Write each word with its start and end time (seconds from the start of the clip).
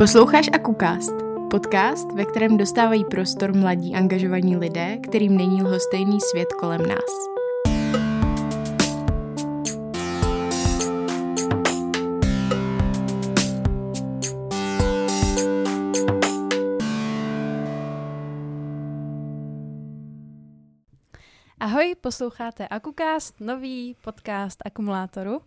Posloucháš 0.00 0.48
Akukast, 0.52 1.12
podcast, 1.50 2.12
ve 2.12 2.24
kterém 2.24 2.56
dostávají 2.56 3.04
prostor 3.04 3.56
mladí 3.56 3.94
angažovaní 3.94 4.56
lidé, 4.56 4.98
kterým 4.98 5.36
není 5.36 5.62
lhostejný 5.62 6.20
svět 6.20 6.52
kolem 6.52 6.80
nás. 6.86 7.28
Ahoj, 21.60 21.94
posloucháte 22.00 22.68
Akukast, 22.68 23.40
nový 23.40 23.96
podcast 24.04 24.58
akumulátoru. 24.64 25.40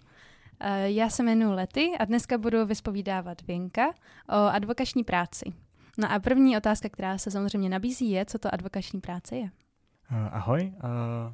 Eh, 0.66 0.92
já 0.92 1.10
se 1.10 1.24
jmenuji 1.24 1.54
Lety 1.56 1.92
a 2.00 2.06
dneska 2.06 2.38
budu 2.38 2.66
vyspovídávat 2.66 3.42
Věnka 3.42 3.94
o 4.30 4.36
advokační 4.36 5.04
práci. 5.04 5.54
No 5.98 6.12
a 6.12 6.20
první 6.20 6.58
otázka, 6.58 6.90
která 6.90 7.18
se 7.18 7.32
samozřejmě 7.32 7.70
nabízí, 7.70 8.12
je, 8.12 8.26
co 8.26 8.40
to 8.40 8.54
advokační 8.54 9.02
práce 9.02 9.36
je. 9.36 9.44
Uh, 9.44 9.50
ahoj, 10.32 10.74
uh, 10.76 11.34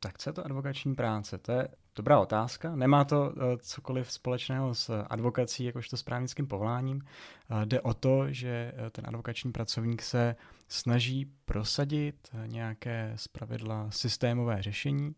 tak 0.00 0.18
co 0.18 0.30
je 0.30 0.34
to 0.34 0.44
advokační 0.44 0.94
práce? 0.94 1.38
To 1.38 1.52
je 1.52 1.68
dobrá 1.96 2.20
otázka. 2.20 2.76
Nemá 2.76 3.04
to 3.04 3.20
uh, 3.20 3.42
cokoliv 3.58 4.12
společného 4.12 4.74
s 4.74 5.02
advokací 5.02 5.64
jakožto 5.64 5.96
správnickým 5.96 6.46
povoláním. 6.46 6.96
Uh, 6.96 7.64
jde 7.64 7.80
o 7.80 7.94
to, 7.94 8.32
že 8.32 8.72
ten 8.92 9.04
advokační 9.06 9.52
pracovník 9.52 10.02
se 10.02 10.36
snaží 10.68 11.32
prosadit 11.44 12.30
nějaké 12.46 13.12
zpravidla 13.16 13.90
systémové 13.90 14.62
řešení, 14.62 15.14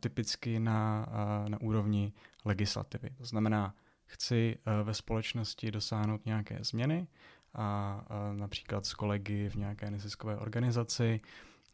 typicky 0.00 0.60
na, 0.60 1.06
na 1.48 1.60
úrovni 1.60 2.12
legislativy. 2.44 3.10
To 3.10 3.24
znamená, 3.24 3.74
chci 4.06 4.58
ve 4.82 4.94
společnosti 4.94 5.70
dosáhnout 5.70 6.26
nějaké 6.26 6.58
změny 6.64 7.06
a, 7.54 8.04
například 8.32 8.86
s 8.86 8.94
kolegy 8.94 9.48
v 9.48 9.54
nějaké 9.54 9.90
neziskové 9.90 10.36
organizaci 10.36 11.20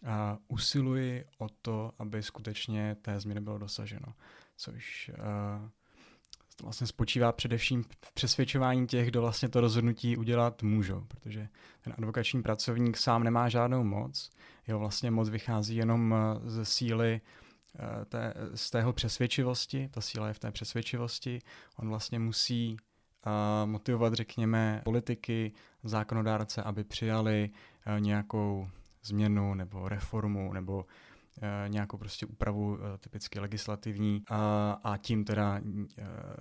a 0.07 0.39
usiluji 0.49 1.25
o 1.39 1.47
to, 1.63 1.93
aby 1.99 2.23
skutečně 2.23 2.97
té 3.03 3.21
změny 3.21 3.41
bylo 3.41 3.59
dosaženo. 3.59 4.15
Což 4.57 5.11
to 6.57 6.65
vlastně 6.65 6.87
spočívá 6.87 7.33
především 7.33 7.83
v 7.83 8.13
přesvědčování 8.15 8.87
těch, 8.87 9.09
kdo 9.09 9.21
vlastně 9.21 9.49
to 9.49 9.61
rozhodnutí 9.61 10.17
udělat 10.17 10.63
můžou, 10.63 11.01
protože 11.01 11.49
ten 11.81 11.95
advokační 11.99 12.43
pracovník 12.43 12.97
sám 12.97 13.25
nemá 13.25 13.49
žádnou 13.49 13.85
moc, 13.85 14.31
jeho 14.67 14.79
vlastně 14.79 15.11
moc 15.11 15.29
vychází 15.29 15.77
jenom 15.77 16.15
ze 16.45 16.65
síly 16.65 17.21
Eh, 17.21 17.48
té, 18.09 18.35
z 18.55 18.71
tého 18.71 18.93
přesvědčivosti, 18.93 19.89
ta 19.89 20.01
síla 20.01 20.29
je 20.29 20.35
v 20.35 20.39
té 20.39 20.51
přesvědčivosti, 20.53 21.39
on 21.77 21.89
vlastně 21.89 22.19
musí 22.19 22.77
uh, 23.27 23.71
motivovat, 23.71 24.13
řekněme, 24.13 24.81
politiky, 24.85 25.53
zákonodárce, 25.85 26.63
aby 26.63 26.85
přijali 26.85 27.51
uh, 27.87 28.01
nějakou 28.01 28.69
změnu 29.03 29.55
nebo 29.55 29.89
reformu 29.89 30.53
nebo 30.53 30.85
nějakou 31.69 31.99
prostě 31.99 32.27
úpravu 32.27 32.79
typicky 32.99 33.41
legislativní 33.41 34.23
uh, 34.31 34.37
a 34.85 34.97
tím 34.97 35.25
teda, 35.25 35.61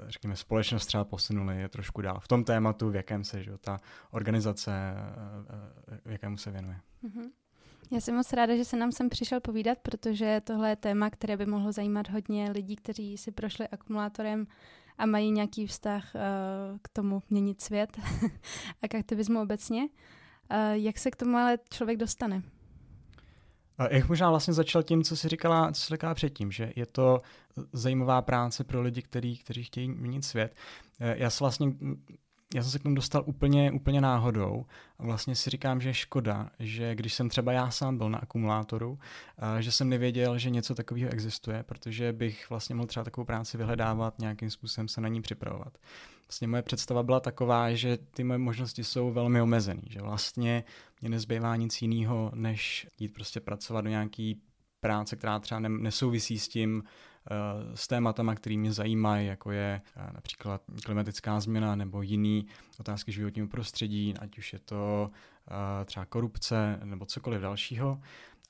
řekněme, 0.07 0.35
společnost 0.35 0.85
třeba 0.85 1.03
posunuli 1.05 1.61
je 1.61 1.69
trošku 1.69 2.01
dál 2.01 2.19
v 2.19 2.27
tom 2.27 2.43
tématu, 2.43 2.89
v 2.89 2.95
jakém 2.95 3.23
se 3.23 3.43
že, 3.43 3.57
ta 3.57 3.79
organizace, 4.11 4.93
v 6.05 6.11
jakému 6.11 6.37
se 6.37 6.51
věnuje. 6.51 6.79
Mm-hmm. 7.03 7.29
Já 7.91 8.01
jsem 8.01 8.15
moc 8.15 8.33
ráda, 8.33 8.55
že 8.55 8.65
se 8.65 8.77
nám 8.77 8.91
sem 8.91 9.09
přišel 9.09 9.39
povídat, 9.39 9.77
protože 9.81 10.41
tohle 10.43 10.69
je 10.69 10.75
téma, 10.75 11.09
které 11.09 11.37
by 11.37 11.45
mohlo 11.45 11.71
zajímat 11.71 12.09
hodně 12.09 12.51
lidí, 12.51 12.75
kteří 12.75 13.17
si 13.17 13.31
prošli 13.31 13.67
akumulátorem 13.67 14.47
a 14.97 15.05
mají 15.05 15.31
nějaký 15.31 15.67
vztah 15.67 16.15
uh, 16.15 16.21
k 16.81 16.89
tomu 16.89 17.23
měnit 17.29 17.61
svět 17.61 17.97
a 18.81 18.87
k 18.87 18.95
aktivismu 18.95 19.41
obecně. 19.41 19.81
Uh, 19.81 19.87
jak 20.71 20.97
se 20.97 21.11
k 21.11 21.15
tomu 21.15 21.37
ale 21.37 21.59
člověk 21.69 21.97
dostane? 21.97 22.43
Jak 23.89 24.09
možná 24.09 24.29
vlastně 24.29 24.53
začal 24.53 24.83
tím, 24.83 25.03
co 25.03 25.17
jsi 25.17 25.27
říkala, 25.27 25.71
co 25.71 25.81
jsi 25.81 25.93
říkala 25.93 26.13
předtím, 26.13 26.51
že 26.51 26.73
je 26.75 26.85
to 26.85 27.21
zajímavá 27.73 28.21
práce 28.21 28.63
pro 28.63 28.81
lidi, 28.81 29.01
který, 29.01 29.37
kteří 29.37 29.63
chtějí 29.63 29.89
měnit 29.89 30.25
svět. 30.25 30.55
Eh, 30.99 31.15
já 31.17 31.29
se 31.29 31.43
vlastně 31.43 31.73
já 32.55 32.63
jsem 32.63 32.71
se 32.71 32.79
k 32.79 32.83
tomu 32.83 32.95
dostal 32.95 33.23
úplně, 33.25 33.71
úplně 33.71 34.01
náhodou 34.01 34.65
a 34.99 35.03
vlastně 35.03 35.35
si 35.35 35.49
říkám, 35.49 35.81
že 35.81 35.89
je 35.89 35.93
škoda, 35.93 36.49
že 36.59 36.95
když 36.95 37.13
jsem 37.13 37.29
třeba 37.29 37.51
já 37.51 37.71
sám 37.71 37.97
byl 37.97 38.09
na 38.09 38.17
akumulátoru, 38.17 38.99
že 39.59 39.71
jsem 39.71 39.89
nevěděl, 39.89 40.37
že 40.37 40.49
něco 40.49 40.75
takového 40.75 41.09
existuje, 41.11 41.63
protože 41.63 42.13
bych 42.13 42.49
vlastně 42.49 42.75
mohl 42.75 42.87
třeba 42.87 43.03
takovou 43.03 43.25
práci 43.25 43.57
vyhledávat, 43.57 44.19
nějakým 44.19 44.49
způsobem 44.49 44.87
se 44.87 45.01
na 45.01 45.07
ní 45.07 45.21
připravovat. 45.21 45.77
Vlastně 46.27 46.47
moje 46.47 46.61
představa 46.61 47.03
byla 47.03 47.19
taková, 47.19 47.73
že 47.73 47.97
ty 47.97 48.23
moje 48.23 48.37
možnosti 48.37 48.83
jsou 48.83 49.11
velmi 49.11 49.41
omezené, 49.41 49.81
že 49.89 50.01
vlastně 50.01 50.63
mě 51.01 51.09
nezbývá 51.09 51.55
nic 51.55 51.81
jiného, 51.81 52.31
než 52.35 52.87
jít 52.99 53.13
prostě 53.13 53.39
pracovat 53.39 53.81
do 53.81 53.89
nějaký 53.89 54.41
práce, 54.79 55.15
která 55.15 55.39
třeba 55.39 55.59
nesouvisí 55.59 56.39
s 56.39 56.47
tím, 56.47 56.83
s 57.75 57.87
tématama, 57.87 58.35
které 58.35 58.57
mě 58.57 58.73
zajímají, 58.73 59.27
jako 59.27 59.51
je 59.51 59.81
eh, 59.97 60.09
například 60.13 60.61
klimatická 60.85 61.39
změna 61.39 61.75
nebo 61.75 62.01
jiný 62.01 62.45
otázky 62.79 63.11
životního 63.11 63.47
prostředí, 63.47 64.13
ať 64.19 64.37
už 64.37 64.53
je 64.53 64.59
to 64.59 65.11
eh, 65.11 65.85
třeba 65.85 66.05
korupce 66.05 66.79
nebo 66.83 67.05
cokoliv 67.05 67.41
dalšího. 67.41 68.01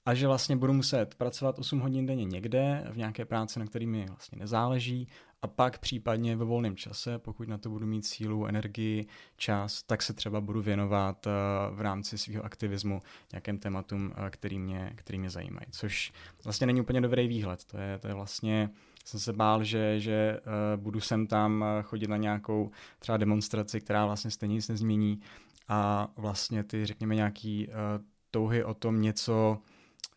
A 0.08 0.14
že 0.14 0.28
vlastně 0.28 0.56
budu 0.56 0.74
muset 0.74 1.16
pracovat 1.16 1.60
8 1.60 1.80
hodin 1.80 2.06
denně 2.06 2.26
někde 2.26 2.88
v 2.92 2.98
nějaké 2.98 3.26
práci, 3.26 3.60
na 3.60 3.66
který 3.66 3.88
mi 3.88 4.06
vlastně 4.06 4.38
nezáleží 4.40 5.08
a 5.42 5.48
pak 5.48 5.80
případně 5.80 6.36
ve 6.36 6.46
volném 6.46 6.76
čase, 6.76 7.20
pokud 7.20 7.48
na 7.48 7.58
to 7.58 7.70
budu 7.70 7.88
mít 7.88 8.06
sílu, 8.06 8.46
energii, 8.46 9.08
čas, 9.38 9.84
tak 9.84 10.02
se 10.02 10.14
třeba 10.14 10.42
budu 10.42 10.62
věnovat 10.62 11.26
uh, 11.26 11.32
v 11.78 11.82
rámci 11.82 12.18
svého 12.18 12.46
aktivismu 12.46 13.02
nějakým 13.32 13.58
tématům, 13.58 14.06
uh, 14.06 14.30
který, 14.30 14.60
mě, 14.60 14.92
který 14.96 15.20
mě 15.20 15.30
zajímají. 15.30 15.68
Což 15.72 16.14
vlastně 16.44 16.68
není 16.68 16.82
úplně 16.82 17.02
dobrý 17.02 17.28
výhled. 17.28 17.64
To 17.66 17.78
je, 17.78 18.00
to 18.00 18.08
je 18.08 18.14
vlastně 18.14 18.70
jsem 19.06 19.20
se 19.20 19.34
bál, 19.34 19.64
že, 19.64 20.00
že 20.00 20.40
uh, 20.40 20.82
budu 20.84 21.00
sem 21.00 21.28
tam 21.28 21.66
chodit 21.84 22.08
na 22.08 22.18
nějakou 22.18 22.72
třeba 23.00 23.18
demonstraci, 23.18 23.82
která 23.82 24.06
vlastně 24.06 24.32
stejně 24.32 24.56
nic 24.56 24.68
nezmění 24.68 25.22
a 25.68 26.08
vlastně 26.18 26.64
ty, 26.64 26.86
řekněme, 26.86 27.16
nějaký 27.16 27.68
uh, 27.68 27.74
touhy 28.32 28.64
o 28.64 28.74
tom 28.74 29.02
něco 29.02 29.62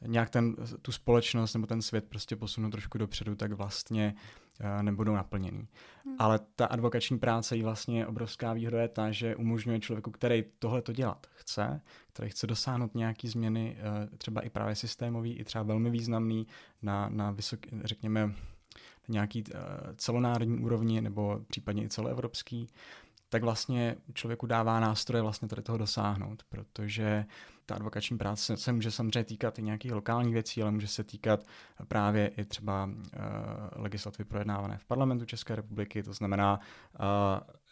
nějak 0.07 0.31
ten, 0.31 0.57
tu 0.83 0.93
společnost 0.93 1.55
nebo 1.55 1.67
ten 1.67 1.83
svět 1.83 2.05
prostě 2.09 2.37
posunu 2.37 2.71
trošku 2.71 2.99
dopředu, 2.99 3.35
tak 3.35 3.53
vlastně 3.53 4.15
uh, 4.61 4.83
nebudou 4.83 5.15
naplněný. 5.15 5.69
Hmm. 6.05 6.17
Ale 6.19 6.41
ta 6.57 6.67
advokační 6.67 7.19
práce 7.19 7.57
je 7.57 7.65
vlastně 7.65 8.07
obrovská 8.07 8.53
výhoda 8.53 8.83
je 8.83 8.89
ta, 8.89 9.11
že 9.11 9.37
umožňuje 9.37 9.81
člověku, 9.81 10.11
který 10.11 10.45
tohle 10.59 10.83
to 10.83 10.93
dělat 10.93 11.27
chce, 11.35 11.81
který 12.13 12.31
chce 12.31 12.47
dosáhnout 12.47 12.95
nějaký 12.95 13.29
změny, 13.29 13.77
uh, 13.79 14.17
třeba 14.19 14.41
i 14.41 14.51
právě 14.51 14.75
systémový, 14.75 15.33
i 15.33 15.45
třeba 15.45 15.65
velmi 15.65 15.91
významný 15.91 16.47
na, 16.83 17.09
na 17.09 17.31
vysoký, 17.31 17.71
řekněme, 17.85 18.35
nějaký 19.09 19.45
uh, 19.45 19.61
celonárodní 19.97 20.59
úrovni 20.59 21.01
nebo 21.01 21.41
případně 21.49 21.85
i 21.85 21.89
celoevropský, 21.89 22.69
tak 23.29 23.43
vlastně 23.43 23.97
člověku 24.15 24.47
dává 24.47 24.81
nástroje 24.81 25.23
vlastně 25.23 25.49
tady 25.49 25.63
toho 25.63 25.79
dosáhnout, 25.79 26.43
protože 26.49 27.25
ta 27.71 27.77
advokační 27.77 28.19
práce 28.19 28.57
se 28.57 28.73
může 28.73 28.91
samozřejmě 28.91 29.25
týkat 29.25 29.59
i 29.59 29.63
nějakých 29.63 29.93
lokálních 29.93 30.35
věcí, 30.35 30.63
ale 30.63 30.71
může 30.71 30.87
se 30.89 31.05
týkat 31.05 31.47
právě 31.89 32.29
i 32.37 32.45
třeba 32.45 32.85
uh, 32.85 32.93
legislativy 33.73 34.25
projednávané 34.25 34.79
v 34.79 34.85
parlamentu 34.85 35.25
České 35.25 35.57
republiky, 35.57 36.03
to 36.03 36.13
znamená, 36.13 36.61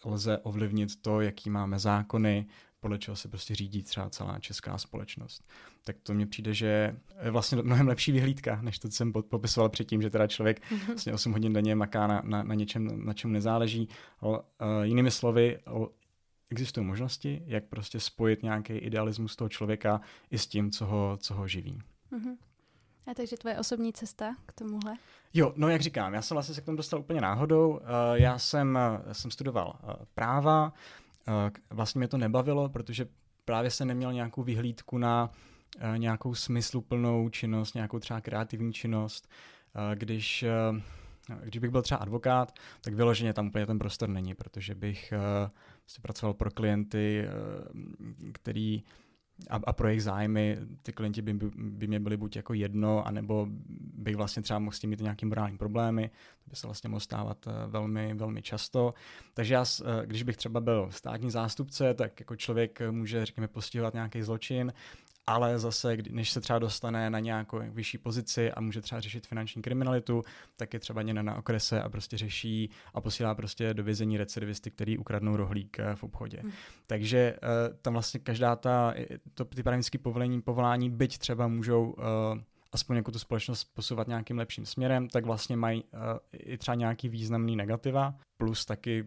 uh, 0.05 0.13
lze 0.13 0.39
ovlivnit 0.39 1.03
to, 1.03 1.21
jaký 1.21 1.51
máme 1.51 1.79
zákony, 1.79 2.47
podle 2.81 2.99
čeho 2.99 3.17
se 3.17 3.29
prostě 3.29 3.55
řídí 3.55 3.83
třeba 3.83 4.11
celá 4.11 4.39
česká 4.39 4.79
společnost. 4.79 5.49
Tak 5.85 5.97
to 6.03 6.15
mně 6.15 6.27
přijde, 6.27 6.55
že 6.55 6.97
je 7.25 7.31
vlastně 7.31 7.63
mnohem 7.63 7.89
lepší 7.89 8.13
vyhlídka, 8.13 8.59
než 8.63 8.79
to, 8.79 8.89
co 8.89 8.97
jsem 8.97 9.13
popisoval 9.13 9.69
předtím, 9.69 10.03
že 10.03 10.11
teda 10.11 10.27
člověk 10.27 10.71
mhm. 10.71 10.87
vlastně 10.87 11.13
8 11.13 11.33
hodin 11.33 11.53
denně 11.53 11.75
maká 11.75 12.07
na, 12.07 12.23
na, 12.25 12.43
na 12.43 12.55
něčem, 12.55 13.07
na 13.07 13.13
čem 13.13 13.33
nezáleží. 13.33 13.89
Ale, 14.21 14.39
uh, 14.39 14.45
jinými 14.83 15.11
slovy, 15.11 15.59
existují 16.51 16.87
možnosti, 16.87 17.43
jak 17.47 17.65
prostě 17.65 18.01
spojit 18.01 18.43
nějaký 18.43 18.73
idealismus 18.73 19.37
toho 19.37 19.49
člověka 19.49 20.01
i 20.31 20.39
s 20.39 20.47
tím, 20.47 20.71
co 20.71 20.87
ho, 20.87 21.19
co 21.21 21.35
ho 21.35 21.49
živí. 21.49 21.83
Mm-hmm. 22.13 22.37
A 23.11 23.15
takže 23.15 23.37
tvoje 23.37 23.59
osobní 23.59 23.93
cesta 23.93 24.35
k 24.47 24.53
tomuhle? 24.53 24.97
Jo, 25.35 25.53
no 25.57 25.69
jak 25.69 25.81
říkám, 25.81 26.15
já 26.15 26.23
jsem 26.23 26.35
vlastně 26.35 26.55
se 26.55 26.61
k 26.61 26.65
tomu 26.65 26.77
dostal 26.77 27.01
úplně 27.01 27.21
náhodou. 27.21 27.71
Uh, 27.71 27.79
já 28.15 28.39
jsem, 28.39 28.79
uh, 29.07 29.13
jsem 29.13 29.31
studoval 29.31 29.79
uh, 29.83 29.91
práva, 30.15 30.73
vlastně 31.71 31.99
mě 31.99 32.09
to 32.09 32.19
nebavilo, 32.19 32.69
protože 32.69 33.09
právě 33.45 33.71
jsem 33.71 33.89
neměl 33.89 34.13
nějakou 34.13 34.43
vyhlídku 34.43 34.99
na 34.99 35.31
nějakou 35.97 36.35
smysluplnou 36.35 37.29
činnost, 37.29 37.75
nějakou 37.75 37.99
třeba 37.99 38.21
kreativní 38.21 38.73
činnost. 38.73 39.29
Když 39.95 40.45
když 41.45 41.61
bych 41.61 41.71
byl 41.71 41.83
třeba 41.83 41.99
advokát, 41.99 42.53
tak 42.81 42.95
vyloženě 42.95 43.33
tam 43.33 43.47
úplně 43.47 43.67
ten 43.67 43.79
prostor 43.79 44.09
není, 44.09 44.35
protože 44.35 44.75
bych 44.75 45.13
uh, 45.99 46.03
pracoval 46.03 46.35
pro 46.35 46.51
klienty, 46.51 47.25
uh, 47.25 48.33
který 48.33 48.83
a, 49.51 49.61
a 49.65 49.73
pro 49.73 49.89
jejich 49.89 50.03
zájmy 50.03 50.59
ty 50.83 50.93
klienti 50.93 51.23
by, 51.23 51.33
by 51.57 51.87
mě 51.87 52.01
byli 52.01 52.17
buď 52.17 52.37
jako 52.37 52.55
jedno, 52.55 53.07
anebo 53.07 53.47
bych 53.95 54.17
vlastně 54.17 54.43
třeba 54.43 54.59
mohl 54.59 54.77
s 54.77 54.79
tím 54.79 54.91
mít 54.91 55.01
nějaký 55.01 55.27
morální 55.27 55.59
problémy, 55.59 56.11
to 56.45 56.51
by 56.51 56.57
se 56.57 56.67
vlastně 56.67 56.89
mohlo 56.89 57.01
stávat 57.01 57.47
eh, 57.47 57.53
velmi, 57.67 58.15
velmi 58.15 58.43
často. 58.43 58.95
Takže 59.35 59.55
já, 59.55 59.65
eh, 59.85 60.07
když 60.07 60.23
bych 60.23 60.37
třeba 60.37 60.61
byl 60.61 60.89
státní 60.91 61.31
zástupce, 61.31 61.95
tak 61.95 62.21
jako 62.21 62.37
člověk 62.37 62.81
může, 62.91 63.27
řekněme, 63.27 63.49
postihovat 63.49 63.95
nějaký 63.95 64.23
zločin, 64.23 64.73
ale 65.29 65.59
zase, 65.59 65.97
než 66.11 66.31
se 66.31 66.41
třeba 66.41 66.59
dostane 66.59 67.11
na 67.11 67.19
nějakou 67.19 67.61
vyšší 67.71 67.99
pozici 67.99 68.53
a 68.53 68.61
může 68.61 68.81
třeba 68.81 69.01
řešit 69.01 69.27
finanční 69.27 69.63
kriminalitu, 69.63 70.23
tak 70.57 70.75
je 70.75 70.81
třeba 70.81 71.03
někde 71.03 71.23
na 71.23 71.37
okrese 71.37 71.83
a 71.83 71.89
prostě 71.89 72.19
řeší 72.19 72.71
a 72.95 73.01
posílá 73.01 73.35
prostě 73.35 73.75
do 73.75 73.85
vězení 73.85 74.19
recidivisty, 74.19 74.71
který 74.71 74.99
ukradnou 74.99 75.37
rohlík 75.37 75.79
eh, 75.79 75.97
v 75.97 76.05
obchodě. 76.05 76.39
Hmm. 76.41 76.53
Takže 76.87 77.37
uh, 77.43 77.77
tam 77.83 77.93
vlastně 77.93 78.21
každá 78.21 78.57
ta, 78.57 78.95
to, 79.35 79.45
ty 79.45 79.63
právnické 79.63 79.99
povolení, 79.99 80.43
povolání, 80.43 80.91
byť 80.91 81.19
třeba 81.19 81.49
můžou 81.49 81.91
uh, 81.91 82.05
aspoň 82.73 82.97
jako 82.97 83.13
tu 83.13 83.19
společnost 83.19 83.65
posouvat 83.65 84.09
nějakým 84.09 84.39
lepším 84.39 84.67
směrem, 84.67 85.09
tak 85.09 85.27
vlastně 85.27 85.57
mají 85.57 85.85
uh, 85.85 86.01
i 86.33 86.59
třeba 86.59 86.75
nějaký 86.75 87.09
významný 87.09 87.57
negativa, 87.57 88.15
plus 88.37 88.65
taky, 88.65 89.05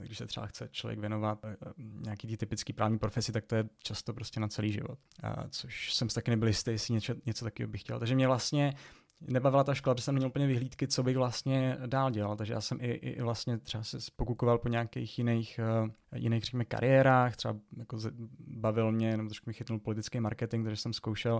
když 0.00 0.18
se 0.18 0.26
třeba 0.26 0.46
chce 0.46 0.68
člověk 0.70 0.98
věnovat 0.98 1.38
uh, 1.44 1.50
nějaký 1.76 2.28
ty 2.28 2.36
typický 2.36 2.72
právní 2.72 2.98
profesi, 2.98 3.32
tak 3.32 3.46
to 3.46 3.54
je 3.54 3.64
často 3.82 4.14
prostě 4.14 4.40
na 4.40 4.48
celý 4.48 4.72
život. 4.72 4.98
Uh, 5.24 5.44
což 5.50 5.94
jsem 5.94 6.08
taky 6.08 6.30
nebyl 6.30 6.48
jistý, 6.48 6.70
jestli 6.70 6.94
něco, 6.94 7.14
něco 7.26 7.44
takového 7.44 7.70
bych 7.70 7.80
chtěl. 7.80 7.98
Takže 7.98 8.14
mě 8.14 8.26
vlastně 8.26 8.74
nebavila 9.20 9.64
ta 9.64 9.74
škola, 9.74 9.94
protože 9.94 10.04
jsem 10.04 10.14
neměl 10.14 10.28
úplně 10.28 10.46
vyhlídky, 10.46 10.88
co 10.88 11.02
bych 11.02 11.16
vlastně 11.16 11.78
dál 11.86 12.10
dělal, 12.10 12.36
takže 12.36 12.52
já 12.52 12.60
jsem 12.60 12.78
i, 12.80 12.90
i 12.90 13.22
vlastně 13.22 13.58
třeba 13.58 13.82
se 13.82 13.98
pokukoval 14.16 14.58
po 14.58 14.68
nějakých 14.68 15.18
jiných, 15.18 15.60
uh, 15.82 15.90
jiných 16.14 16.44
řekněme, 16.44 16.64
kariérách, 16.64 17.36
třeba 17.36 17.56
jako 17.76 17.98
bavil 18.46 18.92
mě, 18.92 19.16
nebo 19.16 19.28
trošku 19.28 19.50
mi 19.50 19.54
chytnul 19.54 19.78
politický 19.78 20.20
marketing, 20.20 20.64
takže 20.64 20.82
jsem 20.82 20.92
zkoušel 20.92 21.34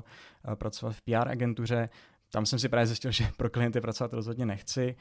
uh, 0.49 0.55
pracovat 0.55 0.97
v 0.97 1.03
PR 1.03 1.29
agentuře, 1.29 1.89
tam 2.33 2.47
jsem 2.47 2.59
si 2.59 2.69
právě 2.69 2.87
zjistil, 2.87 3.11
že 3.13 3.29
pro 3.37 3.51
klienty 3.51 3.81
pracovat 3.81 4.13
rozhodně 4.13 4.47
nechci. 4.47 4.97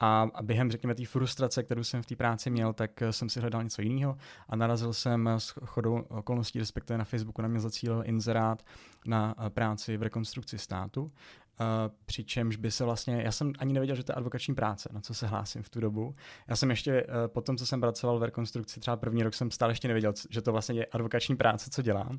A, 0.00 0.28
a 0.34 0.42
během, 0.42 0.70
řekněme, 0.70 0.94
té 0.94 1.06
frustrace, 1.06 1.62
kterou 1.62 1.84
jsem 1.84 2.02
v 2.02 2.06
té 2.06 2.16
práci 2.16 2.50
měl, 2.50 2.72
tak 2.72 3.02
jsem 3.10 3.28
si 3.28 3.40
hledal 3.40 3.62
něco 3.62 3.82
jiného 3.82 4.16
a 4.48 4.56
narazil 4.56 4.92
jsem 4.92 5.28
s 5.28 5.54
chodou 5.64 5.98
okolností, 5.98 6.58
respektive 6.58 6.98
na 6.98 7.04
Facebooku 7.04 7.42
na 7.42 7.48
mě 7.48 7.60
zacílil 7.60 8.02
inzerát 8.06 8.62
na 9.06 9.34
práci 9.48 9.96
v 9.96 10.02
rekonstrukci 10.02 10.58
státu. 10.58 11.12
Uh, 11.62 11.94
přičemž 12.06 12.56
by 12.56 12.70
se 12.70 12.84
vlastně, 12.84 13.22
já 13.24 13.32
jsem 13.32 13.52
ani 13.58 13.72
nevěděl, 13.72 13.96
že 13.96 14.04
to 14.04 14.12
je 14.12 14.16
advokační 14.16 14.54
práce, 14.54 14.88
na 14.92 15.00
co 15.00 15.14
se 15.14 15.26
hlásím 15.26 15.62
v 15.62 15.70
tu 15.70 15.80
dobu. 15.80 16.14
Já 16.48 16.56
jsem 16.56 16.70
ještě, 16.70 17.02
uh, 17.02 17.08
po 17.26 17.40
tom, 17.40 17.56
co 17.56 17.66
jsem 17.66 17.80
pracoval 17.80 18.18
v 18.18 18.22
rekonstrukci, 18.22 18.80
třeba 18.80 18.96
první 18.96 19.22
rok 19.22 19.34
jsem 19.34 19.50
stále 19.50 19.72
ještě 19.72 19.88
nevěděl, 19.88 20.12
že 20.30 20.42
to 20.42 20.52
vlastně 20.52 20.74
je 20.74 20.86
advokační 20.86 21.36
práce, 21.36 21.70
co 21.70 21.82
dělám. 21.82 22.18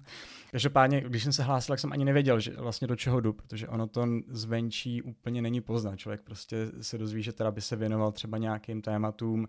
Každopádně, 0.52 1.02
když 1.02 1.24
jsem 1.24 1.34
se 1.34 1.44
hlásil, 1.44 1.74
tak 1.74 1.80
jsem 1.80 1.92
ani 1.92 2.06
nevěděl, 2.06 2.40
že 2.40 2.52
vlastně 2.58 2.88
do 2.88 2.96
čeho 2.96 3.20
jdu, 3.20 3.34
protože 3.34 3.68
ono 3.68 3.88
to 3.88 4.08
zvenčí 4.28 5.02
úplně 5.02 5.42
není 5.42 5.62
poznat. 5.62 5.96
Člověk 5.96 6.22
prostě 6.22 6.72
se 6.82 6.98
dozví, 6.98 7.24
že 7.24 7.34
teda 7.34 7.52
by 7.52 7.62
se 7.62 7.76
věnoval 7.76 8.12
třeba 8.12 8.38
nějakým 8.38 8.82
tématům 8.82 9.40
uh, 9.40 9.48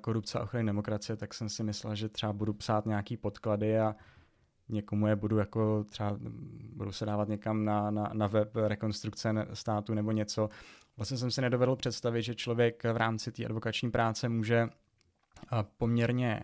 korupce 0.00 0.38
a 0.38 0.42
ochrany 0.42 0.66
demokracie, 0.66 1.16
tak 1.16 1.34
jsem 1.34 1.48
si 1.48 1.62
myslel, 1.62 1.94
že 1.94 2.08
třeba 2.08 2.32
budu 2.32 2.52
psát 2.52 2.86
nějaký 2.86 3.16
podklady 3.16 3.80
a 3.80 3.94
někomu 4.72 5.06
je 5.06 5.16
budu 5.16 5.38
jako 5.38 5.84
třeba 5.84 6.18
budu 6.72 6.92
se 6.92 7.06
dávat 7.06 7.28
někam 7.28 7.64
na, 7.64 7.90
na, 7.90 8.10
na 8.12 8.26
web 8.26 8.56
rekonstrukce 8.56 9.34
státu 9.52 9.94
nebo 9.94 10.12
něco. 10.12 10.48
Vlastně 10.96 11.16
jsem 11.16 11.30
si 11.30 11.40
nedovedl 11.40 11.76
představit, 11.76 12.22
že 12.22 12.34
člověk 12.34 12.84
v 12.84 12.96
rámci 12.96 13.32
té 13.32 13.44
advokační 13.44 13.90
práce 13.90 14.28
může 14.28 14.68
poměrně 15.76 16.42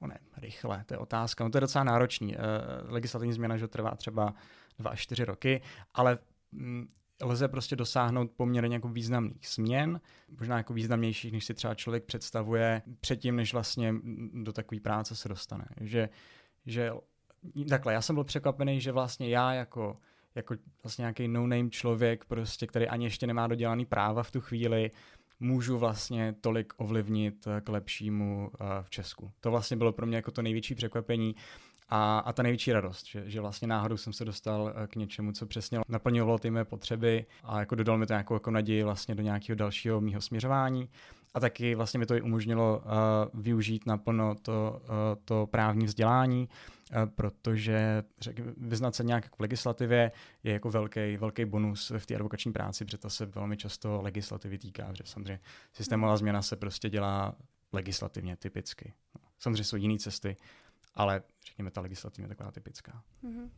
no 0.00 0.08
ne, 0.08 0.18
rychle, 0.36 0.84
to 0.86 0.94
je 0.94 0.98
otázka, 0.98 1.44
no 1.44 1.50
to 1.50 1.56
je 1.56 1.60
docela 1.60 1.84
náročný. 1.84 2.36
Legislativní 2.82 3.32
změna, 3.32 3.56
že 3.56 3.68
trvá 3.68 3.90
třeba 3.90 4.34
dva 4.78 4.90
až 4.90 5.00
čtyři 5.00 5.24
roky, 5.24 5.62
ale 5.94 6.18
mm, 6.52 6.88
lze 7.22 7.48
prostě 7.48 7.76
dosáhnout 7.76 8.30
poměrně 8.36 8.76
jako 8.76 8.88
významných 8.88 9.48
změn, 9.48 10.00
možná 10.38 10.56
jako 10.56 10.72
významnějších, 10.72 11.32
než 11.32 11.44
si 11.44 11.54
třeba 11.54 11.74
člověk 11.74 12.04
představuje 12.04 12.82
předtím, 13.00 13.36
než 13.36 13.52
vlastně 13.52 13.94
do 14.32 14.52
takové 14.52 14.80
práce 14.80 15.16
se 15.16 15.28
dostane. 15.28 15.64
Že, 15.80 16.08
že 16.66 16.92
takhle, 17.68 17.92
já 17.92 18.02
jsem 18.02 18.16
byl 18.16 18.24
překvapený, 18.24 18.80
že 18.80 18.92
vlastně 18.92 19.28
já 19.28 19.52
jako, 19.52 19.96
jako 20.34 20.54
vlastně 20.82 21.02
nějaký 21.02 21.28
no-name 21.28 21.70
člověk, 21.70 22.24
prostě, 22.24 22.66
který 22.66 22.88
ani 22.88 23.04
ještě 23.04 23.26
nemá 23.26 23.46
dodělaný 23.46 23.84
práva 23.86 24.22
v 24.22 24.30
tu 24.30 24.40
chvíli, 24.40 24.90
můžu 25.40 25.78
vlastně 25.78 26.34
tolik 26.40 26.72
ovlivnit 26.76 27.48
k 27.64 27.68
lepšímu 27.68 28.50
uh, 28.60 28.66
v 28.82 28.90
Česku. 28.90 29.30
To 29.40 29.50
vlastně 29.50 29.76
bylo 29.76 29.92
pro 29.92 30.06
mě 30.06 30.16
jako 30.16 30.30
to 30.30 30.42
největší 30.42 30.74
překvapení 30.74 31.34
a, 31.88 32.18
a 32.18 32.32
ta 32.32 32.42
největší 32.42 32.72
radost, 32.72 33.06
že, 33.06 33.30
že 33.30 33.40
vlastně 33.40 33.68
náhodou 33.68 33.96
jsem 33.96 34.12
se 34.12 34.24
dostal 34.24 34.62
uh, 34.62 34.86
k 34.86 34.96
něčemu, 34.96 35.32
co 35.32 35.46
přesně 35.46 35.80
naplňovalo 35.88 36.38
ty 36.38 36.50
mé 36.50 36.64
potřeby 36.64 37.26
a 37.44 37.60
jako 37.60 37.74
dodal 37.74 37.98
mi 37.98 38.06
to 38.06 38.12
nějakou 38.12 38.34
jako 38.34 38.50
naději 38.50 38.82
vlastně 38.82 39.14
do 39.14 39.22
nějakého 39.22 39.56
dalšího 39.56 40.00
mýho 40.00 40.20
směřování. 40.20 40.88
A 41.34 41.40
taky 41.40 41.74
vlastně 41.74 41.98
mi 41.98 42.06
to 42.06 42.14
i 42.14 42.20
umožnilo 42.20 42.78
uh, 42.78 43.40
využít 43.42 43.86
naplno 43.86 44.34
to, 44.34 44.82
uh, 44.82 44.88
to 45.24 45.46
právní 45.46 45.86
vzdělání, 45.86 46.48
uh, 46.48 47.06
protože 47.06 48.04
řek, 48.20 48.40
vyznat 48.56 48.94
se 48.94 49.04
nějak 49.04 49.36
v 49.36 49.40
legislativě 49.40 50.12
je 50.42 50.52
jako 50.52 50.70
velký, 50.70 51.16
velký 51.16 51.44
bonus 51.44 51.92
v 51.98 52.06
té 52.06 52.14
advokační 52.14 52.52
práci, 52.52 52.84
protože 52.84 52.98
to 52.98 53.10
se 53.10 53.26
velmi 53.26 53.56
často 53.56 54.02
legislativy 54.02 54.58
týká, 54.58 54.92
že 54.92 55.04
samozřejmě 55.06 55.40
systémová 55.72 56.16
změna 56.16 56.42
se 56.42 56.56
prostě 56.56 56.90
dělá 56.90 57.34
legislativně, 57.72 58.36
typicky. 58.36 58.94
No, 59.14 59.20
samozřejmě 59.38 59.64
jsou 59.64 59.76
jiné 59.76 59.98
cesty, 59.98 60.36
ale 60.94 61.22
řekněme, 61.46 61.70
ta 61.70 61.80
legislativně 61.80 62.24
je 62.24 62.28
taková 62.28 62.50
typická. 62.50 63.02
Mm-hmm. 63.24 63.48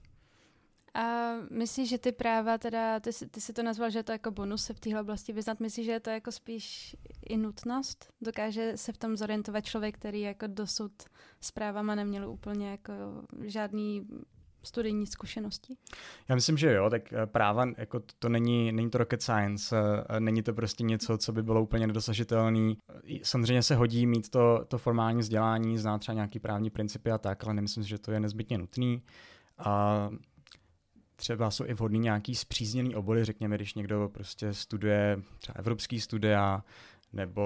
A 0.95 1.35
myslíš, 1.51 1.89
že 1.89 1.99
ty 1.99 2.13
práva, 2.13 2.59
teda, 2.59 3.01
ty, 3.01 3.11
ty 3.31 3.41
si 3.41 3.53
to 3.53 3.63
nazval, 3.63 3.91
že 3.91 3.99
je 3.99 4.03
to 4.03 4.13
jako 4.13 4.31
bonus 4.31 4.65
se 4.65 4.75
v 4.75 4.81
téhle 4.81 5.01
oblasti 5.01 5.33
vyznat, 5.33 5.61
myslíš, 5.61 5.87
že 5.87 5.93
je 5.93 6.01
to 6.01 6.11
jako 6.11 6.33
spíš 6.33 6.97
i 7.29 7.37
nutnost? 7.37 8.13
Dokáže 8.21 8.73
se 8.77 8.93
v 8.93 8.99
tom 8.99 9.17
zorientovat 9.17 9.65
člověk, 9.65 9.95
který 9.95 10.21
jako 10.21 10.47
dosud 10.47 10.93
s 11.41 11.51
právama 11.51 11.95
neměl 11.95 12.31
úplně 12.31 12.71
jako 12.71 12.93
žádný 13.41 14.07
studijní 14.63 15.07
zkušenosti? 15.07 15.77
Já 16.29 16.35
myslím, 16.35 16.57
že 16.57 16.73
jo, 16.73 16.91
tak 16.91 17.13
eh, 17.13 17.27
práva, 17.27 17.65
jako 17.77 18.01
to, 18.01 18.15
to 18.19 18.29
není, 18.29 18.73
není 18.73 18.91
to 18.91 18.99
rocket 18.99 19.23
science, 19.23 19.77
eh, 20.09 20.21
není 20.21 20.43
to 20.43 20.55
prostě 20.55 20.85
něco, 20.85 21.19
co 21.19 21.33
by 21.33 21.43
bylo 21.43 21.63
úplně 21.63 21.87
nedosažitelné. 21.87 22.75
Samozřejmě 23.23 23.63
se 23.63 23.75
hodí 23.75 24.07
mít 24.07 24.29
to, 24.29 24.65
to 24.69 24.79
formální 24.79 25.21
vzdělání, 25.21 25.79
znát 25.79 25.99
třeba 25.99 26.15
nějaký 26.15 26.39
právní 26.39 26.71
principy 26.71 27.11
a 27.11 27.19
tak, 27.19 27.45
ale 27.45 27.55
nemyslím 27.55 27.85
si, 27.85 27.91
že 27.91 27.99
to 27.99 28.13
je 28.13 28.21
nezbytně 28.21 28.59
nutný. 28.59 29.03
A 29.59 30.11
třeba 31.23 31.51
jsou 31.51 31.65
i 31.65 31.75
vhodný 31.75 31.99
nějaký 31.99 32.35
zpřízněný 32.35 32.95
obory, 32.95 33.25
řekněme, 33.25 33.57
když 33.57 33.75
někdo 33.75 34.11
prostě 34.13 34.55
studuje 34.55 35.23
třeba 35.39 35.59
evropský 35.59 36.01
studia 36.01 36.65
nebo 37.13 37.43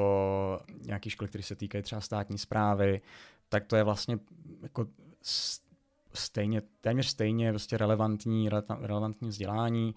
nějaký 0.86 1.10
školy, 1.10 1.28
které 1.28 1.42
se 1.42 1.56
týkají 1.56 1.82
třeba 1.82 2.00
státní 2.00 2.38
zprávy, 2.38 3.00
tak 3.48 3.66
to 3.66 3.76
je 3.76 3.84
vlastně 3.84 4.18
jako 4.62 4.86
stejně, 6.14 6.62
téměř 6.80 7.06
stejně 7.06 7.52
prostě 7.52 7.76
relevantní, 7.76 8.48
relevantní 8.80 9.28
vzdělání 9.28 9.94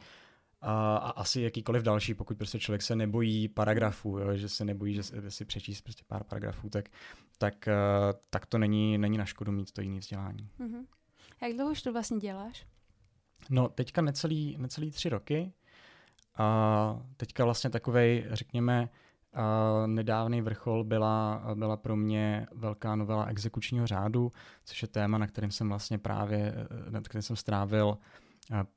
a, 0.61 0.97
a 0.97 1.09
asi 1.09 1.41
jakýkoliv 1.41 1.83
další, 1.83 2.13
pokud 2.13 2.37
prostě 2.37 2.59
člověk 2.59 2.81
se 2.81 2.95
nebojí 2.95 3.47
paragrafů, 3.47 4.17
jo, 4.17 4.37
že 4.37 4.49
se 4.49 4.65
nebojí, 4.65 4.93
že 4.93 5.03
si 5.29 5.45
přečíst 5.45 5.81
prostě 5.81 6.03
pár 6.07 6.23
paragrafů, 6.23 6.69
tak, 6.69 6.89
tak, 7.37 7.67
eh, 7.67 7.73
tak 8.29 8.45
to 8.45 8.57
není, 8.57 8.97
není 8.97 9.17
na 9.17 9.25
škodu 9.25 9.51
mít 9.51 9.71
to 9.71 9.81
jiné 9.81 9.99
vzdělání. 9.99 10.49
Mm-hmm. 10.59 10.85
Jak 11.41 11.53
dlouho 11.53 11.71
už 11.71 11.81
to 11.81 11.93
vlastně 11.93 12.17
děláš? 12.17 12.65
No, 13.49 13.69
teďka 13.69 14.01
necelý, 14.01 14.55
necelý 14.59 14.91
tři 14.91 15.09
roky. 15.09 15.53
A 16.37 16.99
teďka 17.17 17.45
vlastně 17.45 17.69
takovej, 17.69 18.25
řekněme, 18.29 18.89
a 19.33 19.83
nedávný 19.85 20.41
vrchol 20.41 20.83
byla, 20.83 21.43
byla 21.55 21.77
pro 21.77 21.95
mě 21.95 22.47
velká 22.55 22.95
novela 22.95 23.25
exekučního 23.25 23.87
řádu, 23.87 24.31
což 24.65 24.81
je 24.81 24.87
téma, 24.87 25.17
na 25.17 25.27
kterém 25.27 25.51
jsem 25.51 25.69
vlastně 25.69 25.97
právě, 25.97 26.53
na 26.89 27.01
kterém 27.01 27.21
jsem 27.21 27.35
strávil 27.35 27.97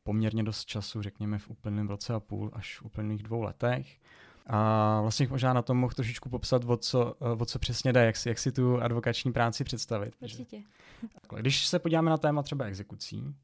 poměrně 0.02 0.42
dost 0.42 0.64
času, 0.64 1.02
řekněme 1.02 1.38
v 1.38 1.50
úplném 1.50 1.88
roce 1.88 2.14
a 2.14 2.20
půl, 2.20 2.50
až 2.52 2.78
v 2.80 2.84
úplných 2.84 3.22
dvou 3.22 3.42
letech. 3.42 3.98
A 4.46 5.00
vlastně 5.00 5.26
možná 5.30 5.52
na 5.52 5.62
tom 5.62 5.78
mohl 5.78 5.94
trošičku 5.94 6.28
popsat, 6.28 6.64
o 6.64 6.76
co, 6.76 7.14
o 7.38 7.44
co 7.44 7.58
přesně 7.58 7.92
jde, 7.92 8.04
jak 8.04 8.16
si, 8.16 8.28
jak 8.28 8.38
si 8.38 8.52
tu 8.52 8.80
advokační 8.80 9.32
práci 9.32 9.64
představit. 9.64 10.16
Určitě. 10.20 10.62
Když 11.36 11.66
se 11.66 11.78
podíváme 11.78 12.10
na 12.10 12.18
téma 12.18 12.42
třeba 12.42 12.64
exekucí, 12.64 13.34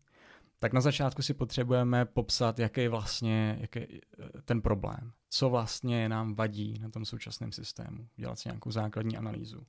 tak 0.59 0.73
na 0.73 0.81
začátku 0.81 1.23
si 1.23 1.35
potřebujeme 1.35 2.05
popsat, 2.05 2.59
jaký 2.59 2.81
je 2.81 2.89
vlastně 2.89 3.59
jaký 3.61 3.79
je 3.79 3.87
eh, 4.19 4.43
ten 4.45 4.63
problém. 4.63 5.13
Co 5.31 5.51
vlastně 5.51 6.09
nám 6.09 6.35
vadí 6.35 6.79
na 6.81 6.91
tom 6.91 7.05
současném 7.05 7.53
systému. 7.53 8.09
Dělat 8.17 8.39
si 8.39 8.49
nějakou 8.49 8.71
základní 8.71 9.17
analýzu. 9.17 9.67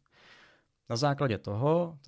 Na 0.90 0.96
základě 0.96 1.38
toho 1.38 2.00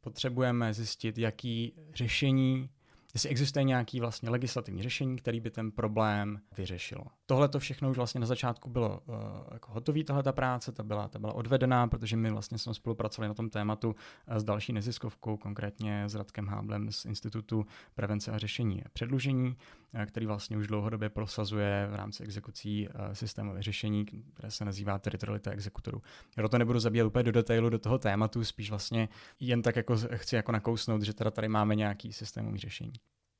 potřebujeme 0.00 0.74
zjistit, 0.74 1.18
jaký 1.18 1.74
řešení, 1.94 2.70
jestli 3.14 3.28
existuje 3.28 3.64
nějaký 3.64 4.00
vlastně 4.00 4.30
legislativní 4.30 4.82
řešení, 4.82 5.16
který 5.16 5.40
by 5.40 5.50
ten 5.50 5.70
problém 5.70 6.40
vyřešilo. 6.56 7.04
Tohle 7.26 7.48
to 7.48 7.58
všechno 7.58 7.90
už 7.90 7.96
vlastně 7.96 8.20
na 8.20 8.26
začátku 8.26 8.70
bylo 8.70 9.00
uh, 9.06 9.14
jako 9.52 9.72
hotový, 9.72 10.04
tahle 10.04 10.22
ta 10.22 10.32
práce, 10.32 10.72
ta 10.72 10.82
byla, 10.82 11.08
ta 11.08 11.18
byla 11.18 11.32
odvedená, 11.32 11.86
protože 11.86 12.16
my 12.16 12.30
vlastně 12.30 12.58
jsme 12.58 12.74
spolupracovali 12.74 13.28
na 13.28 13.34
tom 13.34 13.50
tématu 13.50 13.88
uh, 13.88 14.36
s 14.36 14.44
další 14.44 14.72
neziskovkou, 14.72 15.36
konkrétně 15.36 16.04
s 16.08 16.14
Radkem 16.14 16.46
Háblem 16.46 16.92
z 16.92 17.04
Institutu 17.04 17.66
prevence 17.94 18.32
a 18.32 18.38
řešení 18.38 18.82
předlužení, 18.92 19.56
uh, 19.94 20.04
který 20.04 20.26
vlastně 20.26 20.56
už 20.56 20.66
dlouhodobě 20.66 21.08
prosazuje 21.08 21.88
v 21.90 21.94
rámci 21.94 22.22
exekucí 22.22 22.88
uh, 22.88 22.94
systémové 23.12 23.62
řešení, 23.62 24.04
které 24.04 24.50
se 24.50 24.64
nazývá 24.64 24.98
teritorialita 24.98 25.50
exekutorů. 25.50 26.02
Já 26.36 26.48
to 26.48 26.58
nebudu 26.58 26.80
zabíjet 26.80 27.06
úplně 27.06 27.22
do 27.22 27.32
detailu 27.32 27.70
do 27.70 27.78
toho 27.78 27.98
tématu, 27.98 28.44
spíš 28.44 28.70
vlastně 28.70 29.08
jen 29.40 29.62
tak 29.62 29.76
jako 29.76 29.96
chci 30.14 30.36
jako 30.36 30.52
nakousnout, 30.52 31.02
že 31.02 31.14
teda 31.14 31.30
tady 31.30 31.48
máme 31.48 31.74
nějaký 31.74 32.12
systémový 32.12 32.58
řešení. 32.58 32.92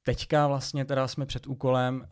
Teďka 0.06 0.46
vlastně 0.46 0.84
teda 0.84 1.08
jsme 1.08 1.26
před 1.26 1.46
úkolem 1.46 1.96
uh, 1.96 2.08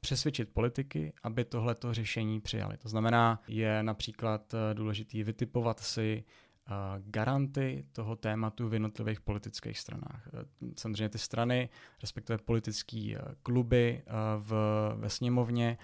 přesvědčit 0.00 0.52
politiky, 0.52 1.12
aby 1.22 1.44
tohleto 1.44 1.94
řešení 1.94 2.40
přijali. 2.40 2.76
To 2.76 2.88
znamená, 2.88 3.40
je 3.48 3.82
například 3.82 4.54
uh, 4.54 4.60
důležitý 4.74 5.22
vytipovat 5.22 5.80
si 5.80 6.24
uh, 6.24 6.74
garanty 7.10 7.84
toho 7.92 8.16
tématu 8.16 8.68
v 8.68 8.72
jednotlivých 8.72 9.20
politických 9.20 9.78
stranách. 9.78 10.28
Samozřejmě 10.76 11.08
ty 11.08 11.18
strany, 11.18 11.68
respektive 12.00 12.38
politické 12.38 13.14
uh, 13.16 13.34
kluby 13.42 14.02
v, 14.38 14.52
ve 14.96 15.10
sněmovně, 15.10 15.78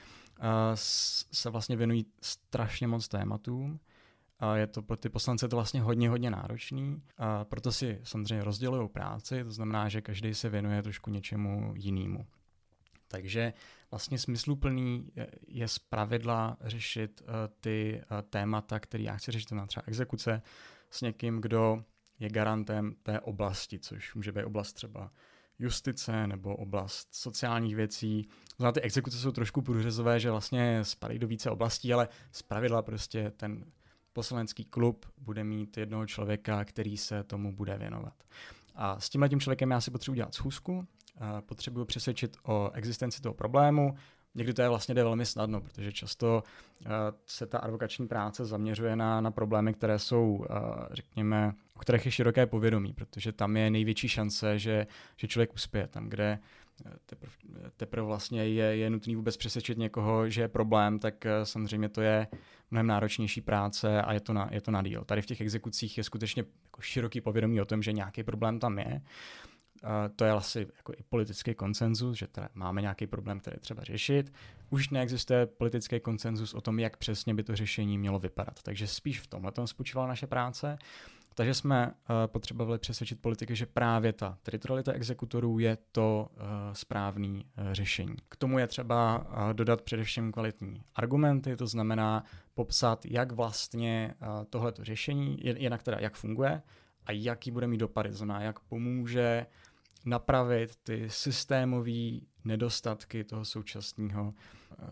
se 0.84 1.50
vlastně 1.50 1.76
věnují 1.76 2.06
strašně 2.20 2.86
moc 2.86 3.08
tématům 3.08 3.80
a 4.38 4.56
je 4.56 4.66
to 4.66 4.82
pro 4.82 4.96
ty 4.96 5.08
poslance 5.08 5.48
to 5.48 5.56
vlastně 5.56 5.80
hodně, 5.80 6.08
hodně 6.08 6.30
náročný. 6.30 7.02
A 7.18 7.44
proto 7.44 7.72
si 7.72 8.00
samozřejmě 8.02 8.44
rozdělují 8.44 8.88
práci, 8.88 9.44
to 9.44 9.50
znamená, 9.50 9.88
že 9.88 10.00
každý 10.00 10.34
se 10.34 10.48
věnuje 10.48 10.82
trošku 10.82 11.10
něčemu 11.10 11.74
jinému. 11.76 12.26
Takže 13.08 13.52
vlastně 13.90 14.18
smysluplný 14.18 15.10
je 15.48 15.68
z 15.68 15.78
pravidla 15.78 16.56
řešit 16.60 17.22
uh, 17.22 17.28
ty 17.60 18.02
uh, 18.10 18.22
témata, 18.30 18.80
které 18.80 19.02
já 19.02 19.16
chci 19.16 19.30
řešit, 19.30 19.52
na 19.52 19.66
třeba 19.66 19.84
exekuce, 19.86 20.42
s 20.90 21.00
někým, 21.00 21.40
kdo 21.40 21.84
je 22.18 22.28
garantem 22.28 22.94
té 23.02 23.20
oblasti, 23.20 23.78
což 23.78 24.14
může 24.14 24.32
být 24.32 24.44
oblast 24.44 24.72
třeba 24.72 25.10
justice 25.58 26.26
nebo 26.26 26.56
oblast 26.56 27.14
sociálních 27.14 27.76
věcí. 27.76 28.28
Znamená, 28.56 28.72
ty 28.72 28.80
exekuce 28.80 29.18
jsou 29.18 29.32
trošku 29.32 29.62
průřezové, 29.62 30.20
že 30.20 30.30
vlastně 30.30 30.84
spadají 30.84 31.18
do 31.18 31.26
více 31.26 31.50
oblastí, 31.50 31.94
ale 31.94 32.08
z 32.32 32.42
pravidla 32.42 32.82
prostě 32.82 33.30
ten 33.30 33.64
poslanecký 34.14 34.64
klub 34.64 35.06
bude 35.18 35.44
mít 35.44 35.76
jednoho 35.76 36.06
člověka, 36.06 36.64
který 36.64 36.96
se 36.96 37.24
tomu 37.24 37.56
bude 37.56 37.78
věnovat. 37.78 38.14
A 38.74 39.00
s 39.00 39.08
tímhle 39.08 39.28
tím 39.28 39.40
člověkem 39.40 39.70
já 39.70 39.80
si 39.80 39.90
potřebuji 39.90 40.14
dělat 40.14 40.34
schůzku, 40.34 40.86
potřebuji 41.46 41.84
přesvědčit 41.84 42.36
o 42.42 42.70
existenci 42.74 43.22
toho 43.22 43.34
problému, 43.34 43.94
Někdy 44.34 44.54
to 44.54 44.62
je 44.62 44.68
vlastně 44.68 44.94
jde 44.94 45.02
velmi 45.02 45.26
snadno, 45.26 45.60
protože 45.60 45.92
často 45.92 46.42
se 47.26 47.46
ta 47.46 47.58
advokační 47.58 48.08
práce 48.08 48.44
zaměřuje 48.44 48.96
na, 48.96 49.20
na 49.20 49.30
problémy, 49.30 49.74
které 49.74 49.98
jsou, 49.98 50.46
řekněme, 50.90 51.52
o 51.74 51.78
kterých 51.78 52.06
je 52.06 52.12
široké 52.12 52.46
povědomí, 52.46 52.92
protože 52.92 53.32
tam 53.32 53.56
je 53.56 53.70
největší 53.70 54.08
šance, 54.08 54.58
že, 54.58 54.86
že 55.16 55.28
člověk 55.28 55.54
uspěje. 55.54 55.86
Tam, 55.86 56.08
kde 56.08 56.38
teprve, 57.06 57.32
teprve 57.76 58.06
vlastně 58.06 58.48
je, 58.48 58.76
je 58.76 58.90
nutný 58.90 59.16
vůbec 59.16 59.36
přesvědčit 59.36 59.78
někoho, 59.78 60.30
že 60.30 60.40
je 60.40 60.48
problém, 60.48 60.98
tak 60.98 61.14
uh, 61.24 61.30
samozřejmě 61.44 61.88
to 61.88 62.00
je 62.00 62.26
mnohem 62.70 62.86
náročnější 62.86 63.40
práce 63.40 64.02
a 64.02 64.12
je 64.12 64.20
to 64.20 64.32
na, 64.32 64.48
je 64.52 64.60
to 64.60 64.70
na 64.70 64.82
díl. 64.82 65.04
Tady 65.04 65.22
v 65.22 65.26
těch 65.26 65.40
exekucích 65.40 65.98
je 65.98 66.04
skutečně 66.04 66.44
jako 66.64 66.80
široký 66.80 67.20
povědomí 67.20 67.60
o 67.60 67.64
tom, 67.64 67.82
že 67.82 67.92
nějaký 67.92 68.22
problém 68.22 68.58
tam 68.58 68.78
je. 68.78 69.00
Uh, 69.84 69.90
to 70.16 70.24
je 70.24 70.30
asi 70.30 70.66
jako 70.76 70.92
i 70.92 71.02
politický 71.08 71.54
konsenzus, 71.54 72.18
že 72.18 72.26
teda 72.26 72.48
máme 72.54 72.80
nějaký 72.80 73.06
problém, 73.06 73.40
který 73.40 73.56
třeba 73.60 73.84
řešit. 73.84 74.32
Už 74.70 74.88
neexistuje 74.88 75.46
politický 75.46 76.00
konsenzus 76.00 76.54
o 76.54 76.60
tom, 76.60 76.78
jak 76.78 76.96
přesně 76.96 77.34
by 77.34 77.42
to 77.42 77.56
řešení 77.56 77.98
mělo 77.98 78.18
vypadat. 78.18 78.62
Takže 78.62 78.86
spíš 78.86 79.20
v 79.20 79.26
tomhle 79.26 79.52
tom 79.52 79.66
spočívala 79.66 80.08
naše 80.08 80.26
práce. 80.26 80.78
Takže 81.34 81.54
jsme 81.54 81.86
uh, 81.86 81.92
potřebovali 82.26 82.78
přesvědčit 82.78 83.22
politiky, 83.22 83.56
že 83.56 83.66
právě 83.66 84.12
ta 84.12 84.38
teritorialita 84.42 84.92
exekutorů 84.92 85.58
je 85.58 85.78
to 85.92 86.28
uh, 86.30 86.42
správné 86.72 87.28
uh, 87.28 87.72
řešení. 87.72 88.16
K 88.28 88.36
tomu 88.36 88.58
je 88.58 88.66
třeba 88.66 89.26
dodat 89.52 89.82
především 89.82 90.32
kvalitní 90.32 90.82
argumenty, 90.94 91.56
to 91.56 91.66
znamená 91.66 92.24
popsat, 92.54 93.06
jak 93.06 93.32
vlastně 93.32 94.14
tohleto 94.50 94.84
řešení, 94.84 95.38
jinak 95.42 95.82
teda 95.82 95.98
jak 96.00 96.14
funguje 96.14 96.62
a 97.06 97.12
jaký 97.12 97.50
bude 97.50 97.66
mít 97.66 97.78
dopady, 97.78 98.12
znamená, 98.12 98.42
jak 98.42 98.60
pomůže 98.60 99.46
napravit 100.04 100.76
ty 100.76 101.10
systémové 101.10 102.20
nedostatky 102.44 103.24
toho 103.24 103.44
současného 103.44 104.34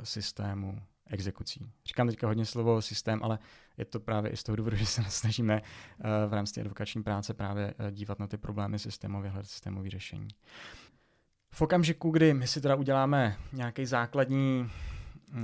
systému 0.03 0.83
exekucí. 1.13 1.71
Říkám 1.87 2.09
teďka 2.09 2.27
hodně 2.27 2.47
slovo 2.47 2.83
systém, 2.83 3.21
ale 3.23 3.39
je 3.77 3.85
to 3.85 4.01
právě 4.01 4.31
i 4.31 4.37
z 4.37 4.43
toho 4.43 4.57
důvodu, 4.57 4.77
že 4.83 4.87
se 4.87 5.03
snažíme 5.09 5.61
uh, 5.63 6.07
v 6.31 6.33
rámci 6.33 6.61
advokační 6.61 7.03
práce 7.03 7.35
právě 7.35 7.75
uh, 7.81 7.91
dívat 7.91 8.19
na 8.19 8.27
ty 8.27 8.37
problémy 8.37 8.79
systémově, 8.79 9.31
hledat 9.31 9.51
systémové 9.51 9.91
řešení. 9.91 10.29
V 11.55 11.63
okamžiku, 11.63 12.11
kdy 12.11 12.35
my 12.35 12.47
si 12.47 12.61
teda 12.61 12.75
uděláme 12.75 13.37
nějaký 13.53 13.87
základní 13.87 14.71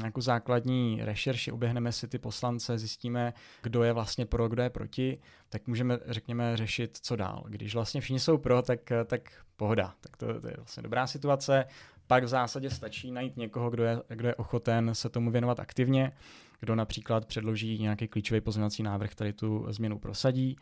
jako 0.05 0.21
základní 0.21 1.01
rešerši, 1.03 1.53
uběhneme 1.53 1.93
si 1.93 2.09
ty 2.09 2.19
poslance, 2.19 2.79
zjistíme, 2.79 3.33
kdo 3.63 3.83
je 3.83 3.93
vlastně 3.93 4.27
pro, 4.27 4.49
kdo 4.49 4.63
je 4.63 4.71
proti, 4.71 5.19
tak 5.49 5.67
můžeme, 5.67 5.99
řekněme, 6.07 6.57
řešit, 6.57 6.99
co 7.03 7.17
dál. 7.17 7.45
Když 7.49 7.75
vlastně 7.75 8.01
všichni 8.01 8.21
jsou 8.21 8.39
pro, 8.39 8.63
tak, 8.63 8.81
tak 9.05 9.45
pohoda. 9.57 9.95
Tak 10.01 10.17
to, 10.17 10.41
to 10.41 10.49
je 10.49 10.55
vlastně 10.57 10.83
dobrá 10.83 11.07
situace 11.07 11.65
pak 12.09 12.25
v 12.25 12.29
zásadě 12.29 12.71
stačí 12.71 13.11
najít 13.11 13.37
někoho, 13.37 13.71
kdo 13.71 13.85
je, 13.85 14.03
kdo 14.09 14.29
je 14.29 14.35
ochoten 14.35 14.95
se 14.95 15.09
tomu 15.09 15.31
věnovat 15.31 15.61
aktivně, 15.61 16.13
kdo 16.61 16.75
například 16.75 17.27
předloží 17.27 17.79
nějaký 17.79 18.09
klíčový 18.09 18.41
pozměňovací 18.41 18.83
návrh, 18.83 19.11
který 19.11 19.33
tu 19.33 19.67
změnu 19.69 19.99
prosadí 19.99 20.57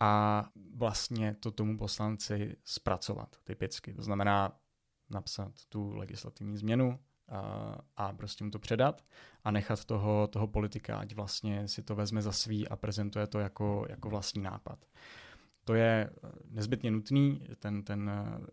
a 0.00 0.44
vlastně 0.74 1.36
to 1.40 1.50
tomu 1.50 1.78
poslanci 1.78 2.56
zpracovat 2.64 3.36
typicky. 3.44 3.94
To 3.94 4.02
znamená 4.02 4.52
napsat 5.10 5.52
tu 5.68 5.94
legislativní 5.94 6.56
změnu 6.56 6.98
a, 7.28 7.74
a 7.96 8.12
prostě 8.12 8.44
mu 8.44 8.50
to 8.50 8.58
předat 8.58 9.04
a 9.44 9.50
nechat 9.50 9.84
toho, 9.84 10.26
toho 10.26 10.46
politika, 10.46 10.98
ať 10.98 11.14
vlastně 11.14 11.68
si 11.68 11.82
to 11.82 11.94
vezme 11.94 12.22
za 12.22 12.32
svý 12.32 12.68
a 12.68 12.76
prezentuje 12.76 13.26
to 13.26 13.38
jako, 13.38 13.86
jako 13.88 14.08
vlastní 14.08 14.42
nápad. 14.42 14.78
To 15.66 15.74
je 15.74 16.10
eh, 16.24 16.30
nezbytně 16.50 16.90
nutný, 16.90 17.42
ten, 17.58 17.82
ten, 17.82 18.10
eh, 18.10 18.46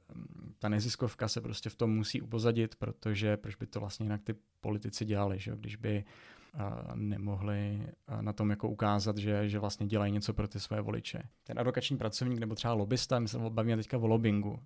ta 0.59 0.69
neziskovka 0.69 1.27
se 1.27 1.41
prostě 1.41 1.69
v 1.69 1.75
tom 1.75 1.95
musí 1.95 2.21
upozadit, 2.21 2.75
protože 2.75 3.37
proč 3.37 3.55
by 3.55 3.67
to 3.67 3.79
vlastně 3.79 4.05
jinak 4.05 4.21
ty 4.21 4.35
politici 4.61 5.05
dělali, 5.05 5.39
že? 5.39 5.51
když 5.55 5.75
by 5.75 6.03
eh, 6.03 6.59
nemohli 6.95 7.87
na 8.21 8.33
tom 8.33 8.49
jako 8.49 8.69
ukázat, 8.69 9.17
že, 9.17 9.49
že 9.49 9.59
vlastně 9.59 9.87
dělají 9.87 10.11
něco 10.11 10.33
pro 10.33 10.47
ty 10.47 10.59
své 10.59 10.81
voliče. 10.81 11.23
Ten 11.43 11.59
advokační 11.59 11.97
pracovník 11.97 12.39
nebo 12.39 12.55
třeba 12.55 12.73
lobbysta, 12.73 13.19
my 13.19 13.27
se 13.27 13.39
bavíme 13.49 13.77
teďka 13.77 13.97
o 13.97 14.07
lobbingu. 14.07 14.59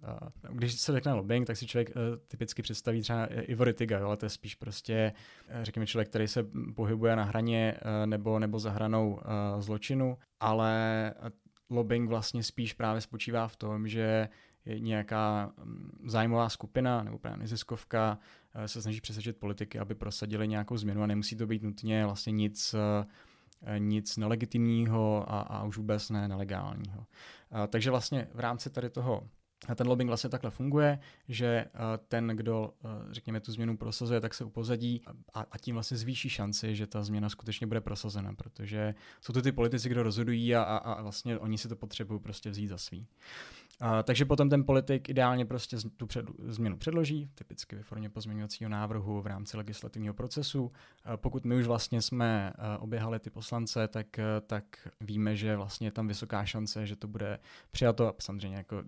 Když 0.51 0.73
se 0.73 0.91
řekne 0.91 1.13
lobbying, 1.13 1.47
tak 1.47 1.57
si 1.57 1.67
člověk 1.67 1.91
typicky 2.27 2.61
představí 2.61 3.01
třeba 3.01 3.25
Ivory 3.25 3.73
Tiga, 3.73 4.05
ale 4.05 4.17
to 4.17 4.25
je 4.25 4.29
spíš 4.29 4.55
prostě, 4.55 5.13
řekněme, 5.61 5.87
člověk, 5.87 6.09
který 6.09 6.27
se 6.27 6.45
pohybuje 6.75 7.15
na 7.15 7.23
hraně 7.23 7.75
nebo, 8.05 8.39
nebo 8.39 8.59
za 8.59 8.71
hranou 8.71 9.19
zločinu, 9.59 10.17
ale 10.39 11.13
lobbying 11.69 12.09
vlastně 12.09 12.43
spíš 12.43 12.73
právě 12.73 13.01
spočívá 13.01 13.47
v 13.47 13.55
tom, 13.55 13.87
že 13.87 14.29
nějaká 14.79 15.51
mm, 15.63 15.99
zájmová 16.05 16.49
skupina 16.49 17.03
nebo 17.03 17.19
právě 17.19 17.37
neziskovka 17.37 18.19
eh, 18.55 18.67
se 18.67 18.81
snaží 18.81 19.01
přesvědčit 19.01 19.37
politiky, 19.37 19.79
aby 19.79 19.95
prosadili 19.95 20.47
nějakou 20.47 20.77
změnu 20.77 21.03
a 21.03 21.07
nemusí 21.07 21.35
to 21.35 21.47
být 21.47 21.63
nutně 21.63 22.05
vlastně 22.05 22.31
nic, 22.31 22.75
eh, 23.65 23.79
nic 23.79 24.17
nelegitimního 24.17 25.25
a, 25.27 25.39
a 25.41 25.63
už 25.63 25.77
vůbec 25.77 26.09
ne 26.09 26.27
nelegálního. 26.27 27.05
Takže 27.67 27.89
vlastně 27.89 28.27
v 28.33 28.39
rámci 28.39 28.69
tady 28.69 28.89
toho 28.89 29.29
a 29.67 29.75
ten 29.75 29.87
lobbying 29.87 30.07
vlastně 30.07 30.29
takhle 30.29 30.51
funguje, 30.51 30.99
že 31.27 31.47
eh, 31.47 31.69
ten, 32.07 32.27
kdo, 32.27 32.73
řekněme, 33.11 33.39
tu 33.39 33.51
změnu 33.51 33.77
prosazuje, 33.77 34.21
tak 34.21 34.33
se 34.33 34.43
upozadí 34.43 35.01
a, 35.33 35.45
a 35.51 35.57
tím 35.57 35.75
vlastně 35.75 35.97
zvýší 35.97 36.29
šanci, 36.29 36.75
že 36.75 36.87
ta 36.87 37.03
změna 37.03 37.29
skutečně 37.29 37.67
bude 37.67 37.81
prosazena, 37.81 38.33
protože 38.33 38.95
jsou 39.21 39.33
to 39.33 39.41
ty 39.41 39.51
politici, 39.51 39.89
kdo 39.89 40.03
rozhodují 40.03 40.55
a, 40.55 40.63
a, 40.63 40.77
a 40.77 41.01
vlastně 41.01 41.37
oni 41.37 41.57
si 41.57 41.67
to 41.67 41.75
potřebují 41.75 42.19
prostě 42.19 42.49
vzít 42.49 42.67
za 42.67 42.77
svý. 42.77 43.07
Uh, 43.81 44.03
takže 44.03 44.25
potom 44.25 44.49
ten 44.49 44.63
politik 44.63 45.09
ideálně 45.09 45.45
prostě 45.45 45.77
tu 45.97 46.07
před, 46.07 46.25
změnu 46.39 46.77
předloží, 46.77 47.29
typicky 47.35 47.75
ve 47.75 47.83
formě 47.83 48.09
pozměňovacího 48.09 48.69
návrhu 48.69 49.21
v 49.21 49.27
rámci 49.27 49.57
legislativního 49.57 50.13
procesu. 50.13 50.63
Uh, 50.63 50.71
pokud 51.15 51.45
my 51.45 51.55
už 51.55 51.65
vlastně 51.65 52.01
jsme 52.01 52.53
oběhali 52.79 53.19
ty 53.19 53.29
poslance, 53.29 53.87
tak, 53.87 54.07
tak 54.47 54.87
víme, 55.01 55.35
že 55.35 55.55
vlastně 55.55 55.87
je 55.87 55.91
tam 55.91 56.07
vysoká 56.07 56.45
šance, 56.45 56.85
že 56.87 56.95
to 56.95 57.07
bude 57.07 57.39
přijato 57.71 58.07
a 58.07 58.15
samozřejmě 58.19 58.57
jako 58.57 58.75
uh, 58.75 58.83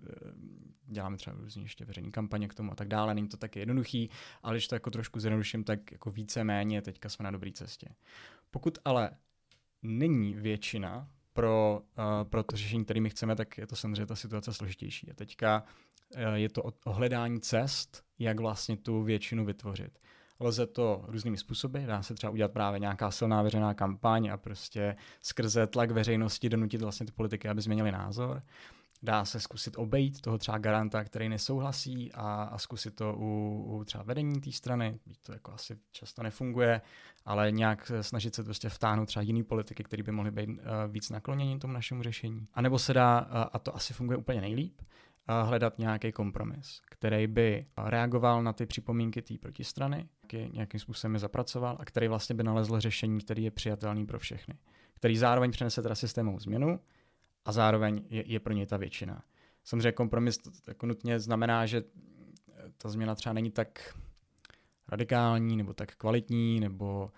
děláme 0.86 1.16
třeba 1.16 1.36
různě 1.36 1.62
ještě 1.62 1.84
veřejné 1.84 2.10
kampaně 2.10 2.48
k 2.48 2.54
tomu 2.54 2.72
a 2.72 2.74
tak 2.74 2.88
dále, 2.88 3.14
není 3.14 3.28
to 3.28 3.36
tak 3.36 3.56
jednoduchý, 3.56 4.10
ale 4.42 4.54
když 4.54 4.68
to 4.68 4.74
jako 4.74 4.90
trošku 4.90 5.20
zjednoduším, 5.20 5.64
tak 5.64 5.92
jako 5.92 6.10
více 6.10 6.44
méně 6.44 6.82
teďka 6.82 7.08
jsme 7.08 7.22
na 7.22 7.30
dobré 7.30 7.52
cestě. 7.52 7.88
Pokud 8.50 8.78
ale 8.84 9.10
není 9.82 10.34
většina 10.34 11.08
pro, 11.32 11.80
uh, 11.98 12.28
pro 12.28 12.42
to 12.42 12.56
řešení, 12.56 12.84
který 12.84 13.00
my 13.00 13.10
chceme, 13.10 13.36
tak 13.36 13.58
je 13.58 13.66
to 13.66 13.76
samozřejmě 13.76 14.06
ta 14.06 14.16
situace 14.16 14.54
složitější. 14.54 15.10
A 15.10 15.14
teďka 15.14 15.64
uh, 16.16 16.22
je 16.34 16.48
to 16.48 16.62
o, 16.62 16.72
o 16.84 16.92
hledání 16.92 17.40
cest, 17.40 18.04
jak 18.18 18.40
vlastně 18.40 18.76
tu 18.76 19.02
většinu 19.02 19.44
vytvořit. 19.44 19.98
Lze 20.40 20.66
to 20.66 21.04
různými 21.08 21.36
způsoby, 21.36 21.78
dá 21.86 22.02
se 22.02 22.14
třeba 22.14 22.30
udělat 22.30 22.52
právě 22.52 22.80
nějaká 22.80 23.10
silná 23.10 23.42
veřejná 23.42 23.74
kampaň 23.74 24.28
a 24.28 24.36
prostě 24.36 24.96
skrze 25.20 25.66
tlak 25.66 25.90
veřejnosti 25.90 26.48
donutit 26.48 26.82
vlastně 26.82 27.06
ty 27.06 27.12
politiky, 27.12 27.48
aby 27.48 27.62
změnili 27.62 27.92
názor. 27.92 28.42
Dá 29.02 29.24
se 29.24 29.40
zkusit 29.40 29.78
obejít 29.78 30.20
toho 30.20 30.38
třeba 30.38 30.58
garanta, 30.58 31.04
který 31.04 31.28
nesouhlasí 31.28 32.12
a, 32.12 32.42
a 32.42 32.58
zkusit 32.58 32.96
to 32.96 33.14
u, 33.18 33.62
u 33.68 33.84
třeba 33.84 34.04
vedení 34.04 34.40
té 34.40 34.52
strany. 34.52 34.98
To 35.22 35.32
jako 35.32 35.52
asi 35.52 35.78
často 35.92 36.22
nefunguje, 36.22 36.80
ale 37.24 37.52
nějak 37.52 37.92
snažit 38.00 38.34
se 38.34 38.44
prostě 38.44 38.68
vtáhnout 38.68 39.06
třeba 39.06 39.22
jiný 39.22 39.42
politiky, 39.42 39.84
které 39.84 40.02
by 40.02 40.12
mohly 40.12 40.30
být 40.30 40.48
uh, 40.48 40.56
víc 40.88 41.10
nakloněni 41.10 41.58
tomu 41.58 41.72
našemu 41.72 42.02
řešení. 42.02 42.46
A 42.54 42.62
nebo 42.62 42.78
se 42.78 42.94
dá, 42.94 43.20
uh, 43.20 43.26
a 43.52 43.58
to 43.58 43.76
asi 43.76 43.94
funguje 43.94 44.16
úplně 44.16 44.40
nejlíp, 44.40 44.80
uh, 44.80 45.48
hledat 45.48 45.78
nějaký 45.78 46.12
kompromis, 46.12 46.80
který 46.90 47.26
by 47.26 47.66
reagoval 47.76 48.42
na 48.42 48.52
ty 48.52 48.66
připomínky 48.66 49.22
té 49.22 49.38
protistrany, 49.38 50.08
nějakým 50.52 50.80
způsobem 50.80 51.14
je 51.14 51.20
zapracoval 51.20 51.76
a 51.80 51.84
který 51.84 52.08
vlastně 52.08 52.34
by 52.34 52.42
nalezl 52.42 52.80
řešení, 52.80 53.20
který 53.20 53.44
je 53.44 53.50
přijatelný 53.50 54.06
pro 54.06 54.18
všechny. 54.18 54.54
Který 54.94 55.16
zároveň 55.16 55.50
přinese 55.50 55.82
teda 55.82 55.94
systémovou 55.94 56.38
změnu, 56.38 56.80
a 57.44 57.52
zároveň 57.52 58.04
je, 58.10 58.24
je 58.26 58.40
pro 58.40 58.52
něj 58.52 58.66
ta 58.66 58.76
většina. 58.76 59.22
Samozřejmě 59.64 59.92
kompromis 59.92 60.38
to, 60.38 60.50
to 60.50 60.70
jako 60.70 60.86
nutně 60.86 61.20
znamená, 61.20 61.66
že 61.66 61.82
ta 62.78 62.88
změna 62.88 63.14
třeba 63.14 63.32
není 63.32 63.50
tak 63.50 63.94
radikální, 64.88 65.56
nebo 65.56 65.74
tak 65.74 65.94
kvalitní, 65.96 66.60
nebo, 66.60 67.10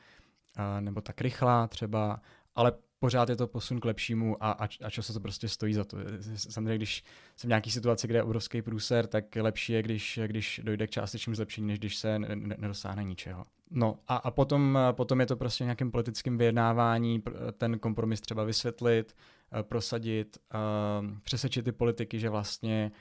a, 0.57 0.81
nebo 0.81 1.00
tak 1.00 1.21
rychlá 1.21 1.67
třeba, 1.67 2.21
ale 2.55 2.73
pořád 2.99 3.29
je 3.29 3.37
to 3.37 3.47
posun 3.47 3.81
k 3.81 3.85
lepšímu 3.85 4.45
a, 4.45 4.50
a, 4.50 4.64
a 4.64 4.91
často 4.91 5.12
to 5.12 5.21
prostě 5.21 5.49
stojí 5.49 5.75
za 5.75 5.85
to. 5.85 5.97
Samozřejmě, 6.37 6.76
když 6.76 7.05
jsem 7.37 7.49
v 7.49 7.50
nějaké 7.50 7.71
situaci, 7.71 8.09
kde 8.09 8.19
je 8.19 8.23
obrovský 8.23 8.62
průser, 8.62 9.07
tak 9.07 9.37
lepší 9.37 9.73
je, 9.73 9.83
když, 9.83 10.21
když 10.26 10.61
dojde 10.64 10.87
k 10.87 10.91
částečnému 10.91 11.35
zlepšení, 11.35 11.67
než 11.67 11.79
když 11.79 11.97
se 11.97 12.19
nedosáhne 12.38 13.05
ničeho. 13.05 13.45
No 13.71 13.99
a, 14.09 14.17
a 14.17 14.31
potom, 14.31 14.79
potom 14.93 15.21
je 15.21 15.26
to 15.26 15.37
prostě 15.37 15.64
nějakým 15.64 15.91
politickým 15.91 16.38
vyjednávání, 16.38 17.23
ten 17.59 17.79
kompromis 17.79 18.21
třeba 18.21 18.45
vysvětlit, 18.45 19.17
prosadit, 19.62 20.38
uh, 20.54 21.18
přesvědčit 21.23 21.62
ty 21.62 21.73
politiky, 21.73 22.18
že 22.18 22.28
vlastně 22.30 22.92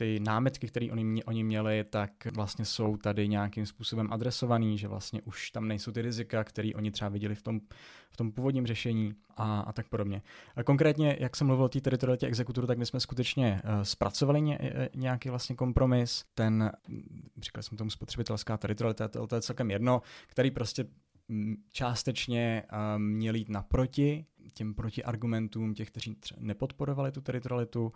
ty 0.00 0.20
námetky, 0.20 0.68
které 0.68 0.88
oni, 0.92 1.24
oni 1.24 1.44
měli, 1.44 1.84
tak 1.84 2.10
vlastně 2.34 2.64
jsou 2.64 2.96
tady 2.96 3.28
nějakým 3.28 3.66
způsobem 3.66 4.12
adresovaný, 4.12 4.78
že 4.78 4.88
vlastně 4.88 5.22
už 5.22 5.50
tam 5.50 5.68
nejsou 5.68 5.92
ty 5.92 6.02
rizika, 6.02 6.44
které 6.44 6.70
oni 6.74 6.90
třeba 6.90 7.08
viděli 7.08 7.34
v 7.34 7.42
tom, 7.42 7.60
v 8.10 8.16
tom 8.16 8.32
původním 8.32 8.66
řešení 8.66 9.14
a, 9.36 9.60
a 9.60 9.72
tak 9.72 9.88
podobně. 9.88 10.22
A 10.56 10.62
konkrétně, 10.62 11.16
jak 11.20 11.36
jsem 11.36 11.46
mluvil 11.46 11.64
o 11.64 11.68
té 11.68 11.80
teritorialitě 11.80 12.26
exekuturu, 12.26 12.66
tak 12.66 12.78
my 12.78 12.86
jsme 12.86 13.00
skutečně 13.00 13.62
uh, 13.64 13.82
zpracovali 13.82 14.40
ně, 14.40 14.58
nějaký 14.94 15.28
vlastně 15.28 15.56
kompromis. 15.56 16.24
Ten, 16.34 16.72
říkal 17.42 17.62
jsem 17.62 17.78
tomu 17.78 17.90
spotřebitelská 17.90 18.56
teritorialita, 18.56 19.08
to, 19.08 19.26
to 19.26 19.34
je 19.34 19.42
celkem 19.42 19.70
jedno, 19.70 20.02
který 20.26 20.50
prostě 20.50 20.84
částečně 21.72 22.62
uh, 22.72 22.78
měl 22.98 23.34
jít 23.34 23.48
naproti 23.48 24.26
těm 24.54 24.74
protiargumentům 24.74 25.74
těch, 25.74 25.90
kteří 25.90 26.16
nepodporovali 26.38 27.12
tu 27.12 27.20
teritorialitu. 27.20 27.92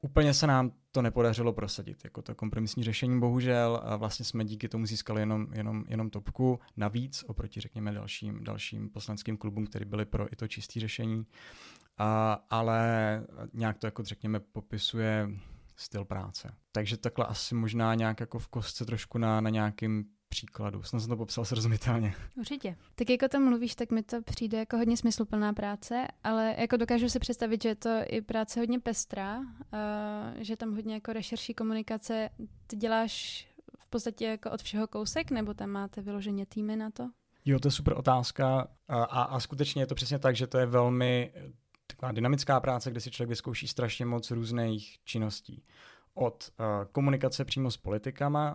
Úplně 0.00 0.34
se 0.34 0.46
nám 0.46 0.72
to 0.92 1.02
nepodařilo 1.02 1.52
prosadit, 1.52 2.04
jako 2.04 2.22
to 2.22 2.34
kompromisní 2.34 2.84
řešení 2.84 3.20
bohužel. 3.20 3.80
A 3.84 3.96
vlastně 3.96 4.24
jsme 4.24 4.44
díky 4.44 4.68
tomu 4.68 4.86
získali 4.86 5.22
jenom, 5.22 5.46
jenom, 5.52 5.84
jenom 5.88 6.10
topku 6.10 6.60
navíc 6.76 7.24
oproti, 7.26 7.60
řekněme, 7.60 7.92
dalším, 7.92 8.44
dalším 8.44 8.90
poslanským 8.90 9.36
klubům, 9.36 9.66
které 9.66 9.84
byly 9.84 10.04
pro 10.04 10.32
i 10.32 10.36
to 10.36 10.48
čisté 10.48 10.80
řešení. 10.80 11.26
A, 11.98 12.32
ale 12.50 13.22
nějak 13.52 13.78
to, 13.78 13.86
jako 13.86 14.02
řekněme, 14.02 14.40
popisuje 14.40 15.30
styl 15.76 16.04
práce. 16.04 16.54
Takže 16.72 16.96
takhle 16.96 17.26
asi 17.26 17.54
možná 17.54 17.94
nějak 17.94 18.20
jako 18.20 18.38
v 18.38 18.48
kostce 18.48 18.84
trošku 18.84 19.18
na, 19.18 19.40
na 19.40 19.50
nějakým 19.50 20.04
příkladu. 20.28 20.82
Snad 20.82 21.00
jsem 21.00 21.08
to 21.08 21.16
popsal 21.16 21.44
srozumitelně. 21.44 22.14
Určitě. 22.36 22.76
Tak 22.94 23.10
jako 23.10 23.28
to 23.28 23.40
mluvíš, 23.40 23.74
tak 23.74 23.90
mi 23.90 24.02
to 24.02 24.22
přijde 24.22 24.58
jako 24.58 24.76
hodně 24.76 24.96
smysluplná 24.96 25.52
práce, 25.52 26.08
ale 26.24 26.54
jako 26.58 26.76
dokážu 26.76 27.08
si 27.08 27.18
představit, 27.18 27.62
že 27.62 27.68
je 27.68 27.74
to 27.74 28.00
i 28.06 28.20
práce 28.20 28.60
hodně 28.60 28.80
pestrá, 28.80 29.38
uh, 29.38 29.44
že 30.36 30.56
tam 30.56 30.74
hodně 30.74 30.94
jako 30.94 31.12
rešerší 31.12 31.54
komunikace. 31.54 32.30
Ty 32.66 32.76
děláš 32.76 33.46
v 33.78 33.86
podstatě 33.86 34.24
jako 34.24 34.50
od 34.50 34.62
všeho 34.62 34.86
kousek, 34.86 35.30
nebo 35.30 35.54
tam 35.54 35.70
máte 35.70 36.02
vyloženě 36.02 36.46
týmy 36.46 36.76
na 36.76 36.90
to? 36.90 37.10
Jo, 37.44 37.58
to 37.58 37.68
je 37.68 37.72
super 37.72 37.94
otázka 37.96 38.68
a, 38.88 39.02
a 39.04 39.40
skutečně 39.40 39.82
je 39.82 39.86
to 39.86 39.94
přesně 39.94 40.18
tak, 40.18 40.36
že 40.36 40.46
to 40.46 40.58
je 40.58 40.66
velmi 40.66 41.32
taková 41.86 42.12
dynamická 42.12 42.60
práce, 42.60 42.90
kde 42.90 43.00
si 43.00 43.10
člověk 43.10 43.28
vyzkouší 43.28 43.68
strašně 43.68 44.06
moc 44.06 44.30
různých 44.30 44.98
činností. 45.04 45.62
Od 46.14 46.50
uh, 46.60 46.66
komunikace 46.92 47.44
přímo 47.44 47.70
s 47.70 47.76
politikama, 47.76 48.54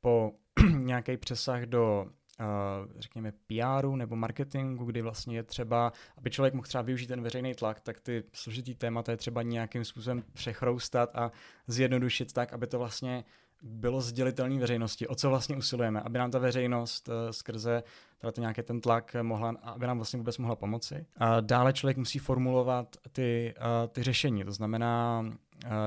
po 0.00 0.32
nějaký 0.78 1.16
přesah 1.16 1.62
do 1.62 2.06
Uh, 2.40 2.92
řekněme 2.98 3.32
PRu 3.46 3.96
nebo 3.96 4.16
marketingu, 4.16 4.84
kdy 4.84 5.02
vlastně 5.02 5.36
je 5.36 5.42
třeba, 5.42 5.92
aby 6.16 6.30
člověk 6.30 6.54
mohl 6.54 6.66
třeba 6.66 6.82
využít 6.82 7.06
ten 7.06 7.22
veřejný 7.22 7.54
tlak, 7.54 7.80
tak 7.80 8.00
ty 8.00 8.24
složitý 8.32 8.74
témata 8.74 9.12
je 9.12 9.16
třeba 9.16 9.42
nějakým 9.42 9.84
způsobem 9.84 10.24
přechroustat 10.32 11.10
a 11.16 11.30
zjednodušit 11.66 12.32
tak, 12.32 12.52
aby 12.52 12.66
to 12.66 12.78
vlastně 12.78 13.24
bylo 13.62 14.00
sdělitelné 14.00 14.60
veřejnosti, 14.60 15.08
o 15.08 15.14
co 15.14 15.28
vlastně 15.28 15.56
usilujeme, 15.56 16.00
aby 16.00 16.18
nám 16.18 16.30
ta 16.30 16.38
veřejnost 16.38 17.08
uh, 17.08 17.14
skrze 17.30 17.82
teda 18.18 18.32
to 18.32 18.40
nějaký 18.40 18.62
ten 18.62 18.80
tlak 18.80 19.16
mohla, 19.22 19.54
aby 19.62 19.86
nám 19.86 19.98
vlastně 19.98 20.16
vůbec 20.16 20.38
mohla 20.38 20.56
pomoci. 20.56 21.06
A 21.16 21.40
dále 21.40 21.72
člověk 21.72 21.96
musí 21.96 22.18
formulovat 22.18 22.96
ty, 23.12 23.54
uh, 23.58 23.88
ty 23.88 24.02
řešení, 24.02 24.44
to 24.44 24.52
znamená, 24.52 25.24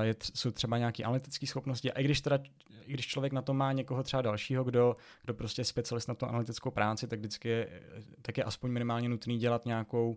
je, 0.02 0.14
jsou 0.34 0.50
třeba 0.50 0.78
nějaké 0.78 1.02
analytické 1.02 1.46
schopnosti 1.46 1.92
a 1.92 2.00
i 2.00 2.04
když 2.04 2.20
teda 2.20 2.38
i 2.86 2.92
když 2.92 3.06
člověk 3.06 3.32
na 3.32 3.42
to 3.42 3.54
má 3.54 3.72
někoho 3.72 4.02
třeba 4.02 4.22
dalšího, 4.22 4.64
kdo, 4.64 4.96
kdo 5.22 5.34
prostě 5.34 5.60
je 5.60 5.64
specialist 5.64 6.08
na 6.08 6.14
tu 6.14 6.26
analytickou 6.26 6.70
práci, 6.70 7.06
tak 7.06 7.18
vždycky 7.18 7.48
je, 7.48 7.82
tak 8.22 8.38
je 8.38 8.44
aspoň 8.44 8.70
minimálně 8.70 9.08
nutný 9.08 9.38
dělat 9.38 9.66
nějakou, 9.66 10.16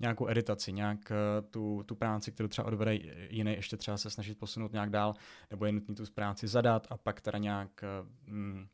nějakou 0.00 0.28
editaci, 0.28 0.72
nějak 0.72 1.10
eh, 1.10 1.42
tu, 1.42 1.82
tu 1.86 1.94
práci, 1.94 2.32
kterou 2.32 2.48
třeba 2.48 2.66
odvede 2.66 2.94
jiný, 3.30 3.52
ještě 3.52 3.76
třeba 3.76 3.96
se 3.96 4.10
snažit 4.10 4.38
posunout 4.38 4.72
nějak 4.72 4.90
dál, 4.90 5.14
nebo 5.50 5.66
je 5.66 5.72
nutný 5.72 5.94
tu 5.94 6.04
práci 6.14 6.48
zadat 6.48 6.86
a 6.90 6.96
pak 6.96 7.20
teda 7.20 7.38
nějak 7.38 7.84
mm, 8.26 8.66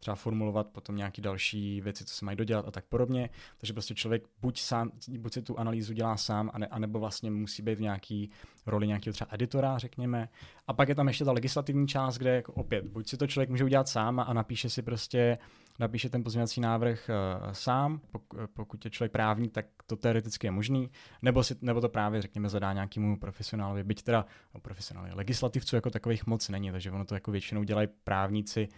třeba 0.00 0.14
formulovat 0.14 0.66
potom 0.66 0.96
nějaké 0.96 1.22
další 1.22 1.80
věci, 1.80 2.04
co 2.04 2.14
se 2.14 2.24
mají 2.24 2.36
dodělat 2.36 2.68
a 2.68 2.70
tak 2.70 2.84
podobně. 2.84 3.30
Takže 3.58 3.72
prostě 3.72 3.94
člověk 3.94 4.22
buď, 4.42 4.60
sám, 4.60 4.90
buď 5.18 5.32
si 5.32 5.42
tu 5.42 5.58
analýzu 5.58 5.92
dělá 5.92 6.16
sám, 6.16 6.50
ane, 6.54 6.66
anebo 6.66 6.98
vlastně 6.98 7.30
musí 7.30 7.62
být 7.62 7.74
v 7.74 7.80
nějaký 7.80 8.30
roli 8.66 8.86
nějakého 8.86 9.12
třeba 9.12 9.28
editora, 9.32 9.78
řekněme. 9.78 10.28
A 10.66 10.72
pak 10.72 10.88
je 10.88 10.94
tam 10.94 11.08
ještě 11.08 11.24
ta 11.24 11.32
legislativní 11.32 11.88
část, 11.88 12.18
kde 12.18 12.34
jako 12.34 12.52
opět, 12.52 12.84
buď 12.84 13.08
si 13.08 13.16
to 13.16 13.26
člověk 13.26 13.50
může 13.50 13.64
udělat 13.64 13.88
sám 13.88 14.20
a, 14.20 14.32
napíše 14.32 14.70
si 14.70 14.82
prostě 14.82 15.38
napíše 15.78 16.08
ten 16.08 16.24
pozměňovací 16.24 16.60
návrh 16.60 17.10
uh, 17.10 17.52
sám, 17.52 18.00
pok- 18.12 18.46
pokud 18.54 18.84
je 18.84 18.90
člověk 18.90 19.12
právník, 19.12 19.52
tak 19.52 19.66
to 19.86 19.96
teoreticky 19.96 20.46
je 20.46 20.50
možný, 20.50 20.90
nebo, 21.22 21.42
si, 21.42 21.56
nebo 21.60 21.80
to 21.80 21.88
právě, 21.88 22.22
řekněme, 22.22 22.48
zadá 22.48 22.72
nějakému 22.72 23.18
profesionálovi, 23.18 23.84
byť 23.84 24.02
teda 24.02 24.26
no, 24.54 24.60
profesionálovi, 24.60 25.14
legislativců 25.14 25.76
jako 25.76 25.90
takových 25.90 26.26
moc 26.26 26.48
není, 26.48 26.72
takže 26.72 26.90
ono 26.90 27.04
to 27.04 27.14
jako 27.14 27.30
většinou 27.30 27.62
dělají 27.62 27.88
právníci, 28.04 28.68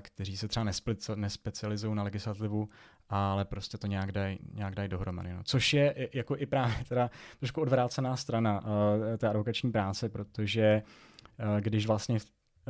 kteří 0.00 0.36
se 0.36 0.48
třeba 0.48 0.66
nespecializují 1.14 1.94
na 1.94 2.02
legislativu, 2.02 2.68
ale 3.08 3.44
prostě 3.44 3.78
to 3.78 3.86
nějak 3.86 4.12
dají 4.12 4.38
nějak 4.52 4.74
daj 4.74 4.88
dohromady. 4.88 5.32
No. 5.32 5.42
Což 5.44 5.72
je 5.72 6.08
jako 6.14 6.36
i 6.36 6.46
právě 6.46 6.74
teda 6.88 7.10
trošku 7.38 7.60
odvrácená 7.60 8.16
strana 8.16 8.60
uh, 8.60 8.68
té 9.18 9.28
advokační 9.28 9.72
práce, 9.72 10.08
protože 10.08 10.82
uh, 11.38 11.60
když 11.60 11.86
vlastně 11.86 12.18
v, 12.18 12.26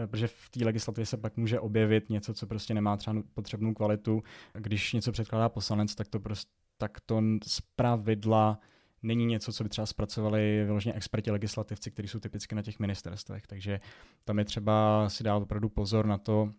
protože 0.06 0.26
v 0.26 0.48
té 0.50 0.64
legislativě 0.64 1.06
se 1.06 1.16
pak 1.16 1.36
může 1.36 1.60
objevit 1.60 2.10
něco, 2.10 2.34
co 2.34 2.46
prostě 2.46 2.74
nemá 2.74 2.96
třeba 2.96 3.16
potřebnou 3.34 3.74
kvalitu. 3.74 4.22
Když 4.52 4.92
něco 4.92 5.12
předkládá 5.12 5.48
poslanec, 5.48 5.94
tak 5.94 6.08
to 6.08 6.20
prostě 6.20 6.50
tak 6.80 7.00
to 7.06 7.22
z 7.46 7.60
pravidla 7.76 8.58
není 9.02 9.26
něco, 9.26 9.52
co 9.52 9.64
by 9.64 9.70
třeba 9.70 9.86
zpracovali 9.86 10.64
vyloženě 10.64 10.94
experti 10.94 11.30
legislativci, 11.30 11.90
kteří 11.90 12.08
jsou 12.08 12.20
typicky 12.20 12.54
na 12.54 12.62
těch 12.62 12.78
ministerstvech. 12.78 13.46
Takže 13.46 13.80
tam 14.24 14.38
je 14.38 14.44
třeba 14.44 15.08
si 15.08 15.24
dát 15.24 15.36
opravdu 15.36 15.68
pozor 15.68 16.06
na 16.06 16.18
to, 16.18 16.52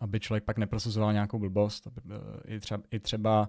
aby 0.00 0.20
člověk 0.20 0.44
pak 0.44 0.58
neprosazoval 0.58 1.12
nějakou 1.12 1.38
blbost, 1.38 1.86
aby, 1.86 2.00
eh, 2.14 2.54
i, 2.54 2.60
třeba, 2.60 2.82
i 2.90 3.00
třeba 3.00 3.48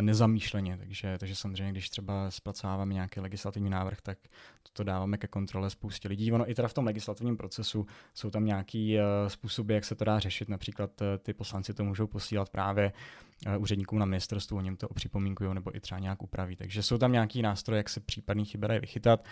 nezamýšleně. 0.00 0.76
Takže, 0.76 1.18
takže 1.18 1.34
samozřejmě, 1.34 1.72
když 1.72 1.90
třeba 1.90 2.30
zpracováváme 2.30 2.94
nějaký 2.94 3.20
legislativní 3.20 3.70
návrh, 3.70 4.00
tak 4.00 4.18
to 4.72 4.84
dáváme 4.84 5.18
ke 5.18 5.26
kontrole 5.26 5.70
spoustě 5.70 6.08
lidí. 6.08 6.32
Ono 6.32 6.50
i 6.50 6.54
teda 6.54 6.68
v 6.68 6.74
tom 6.74 6.86
legislativním 6.86 7.36
procesu 7.36 7.86
jsou 8.14 8.30
tam 8.30 8.44
nějaký 8.44 8.96
uh, 8.96 9.02
způsoby, 9.28 9.74
jak 9.74 9.84
se 9.84 9.94
to 9.94 10.04
dá 10.04 10.18
řešit. 10.18 10.48
Například 10.48 11.00
uh, 11.00 11.06
ty 11.22 11.34
poslanci 11.34 11.74
to 11.74 11.84
můžou 11.84 12.06
posílat 12.06 12.48
právě 12.48 12.92
úředníkům 13.58 13.98
na 13.98 14.06
ministerstvu, 14.06 14.56
oni 14.56 14.76
to 14.76 14.88
opřipomínkují 14.88 15.54
nebo 15.54 15.76
i 15.76 15.80
třeba 15.80 15.98
nějak 15.98 16.22
upraví. 16.22 16.56
Takže 16.56 16.82
jsou 16.82 16.98
tam 16.98 17.12
nějaký 17.12 17.42
nástroje, 17.42 17.76
jak 17.76 17.88
se 17.88 18.00
případný 18.00 18.44
chyby 18.44 18.68
dají 18.68 18.80
vychytat. 18.80 19.24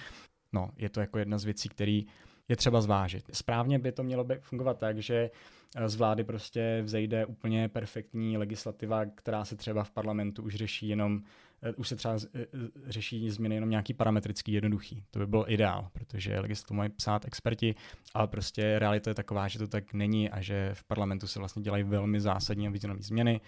No, 0.52 0.70
je 0.76 0.88
to 0.88 1.00
jako 1.00 1.18
jedna 1.18 1.38
z 1.38 1.44
věcí, 1.44 1.68
které 1.68 2.00
je 2.48 2.56
třeba 2.56 2.80
zvážit. 2.80 3.30
Správně 3.32 3.78
by 3.78 3.92
to 3.92 4.02
mělo 4.02 4.24
by 4.24 4.38
fungovat 4.40 4.78
tak, 4.78 4.98
že 4.98 5.30
z 5.86 5.94
vlády 5.94 6.24
prostě 6.24 6.80
vzejde 6.82 7.26
úplně 7.26 7.68
perfektní 7.68 8.38
legislativa, 8.38 9.04
která 9.04 9.44
se 9.44 9.56
třeba 9.56 9.84
v 9.84 9.90
parlamentu 9.90 10.42
už 10.42 10.54
řeší 10.54 10.88
jenom 10.88 11.22
eh, 11.62 11.72
už 11.72 11.88
se 11.88 11.96
třeba 11.96 12.16
eh, 12.34 12.46
řeší 12.86 13.30
změny 13.30 13.54
jenom 13.54 13.70
nějaký 13.70 13.94
parametrický 13.94 14.52
jednoduchý. 14.52 15.04
To 15.10 15.18
by 15.18 15.26
byl 15.26 15.44
ideál, 15.48 15.88
protože 15.92 16.40
legislativu 16.40 16.76
mají 16.76 16.90
psát 16.90 17.24
experti, 17.24 17.74
ale 18.14 18.26
prostě 18.26 18.78
realita 18.78 19.10
je 19.10 19.14
taková, 19.14 19.48
že 19.48 19.58
to 19.58 19.66
tak 19.66 19.92
není 19.92 20.30
a 20.30 20.40
že 20.40 20.70
v 20.74 20.84
parlamentu 20.84 21.26
se 21.26 21.38
vlastně 21.38 21.62
dělají 21.62 21.82
velmi 21.82 22.20
zásadní 22.20 22.68
a 22.68 22.70
významné 22.70 23.02
změny 23.02 23.40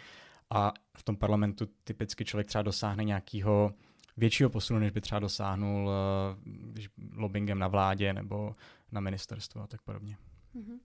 a 0.50 0.72
v 0.96 1.02
tom 1.02 1.16
parlamentu 1.16 1.68
typicky 1.84 2.24
člověk 2.24 2.46
třeba 2.46 2.62
dosáhne 2.62 3.04
nějakého 3.04 3.72
většího 4.18 4.50
posunu, 4.50 4.78
než 4.78 4.90
by 4.90 5.00
třeba 5.00 5.18
dosáhnul 5.18 5.90
když 6.44 6.88
lobbyingem 7.16 7.58
na 7.58 7.68
vládě 7.68 8.12
nebo 8.12 8.54
na 8.92 9.00
ministerstvu 9.00 9.60
a 9.60 9.66
tak 9.66 9.82
podobně. 9.82 10.16
Mm-hmm. 10.56 10.78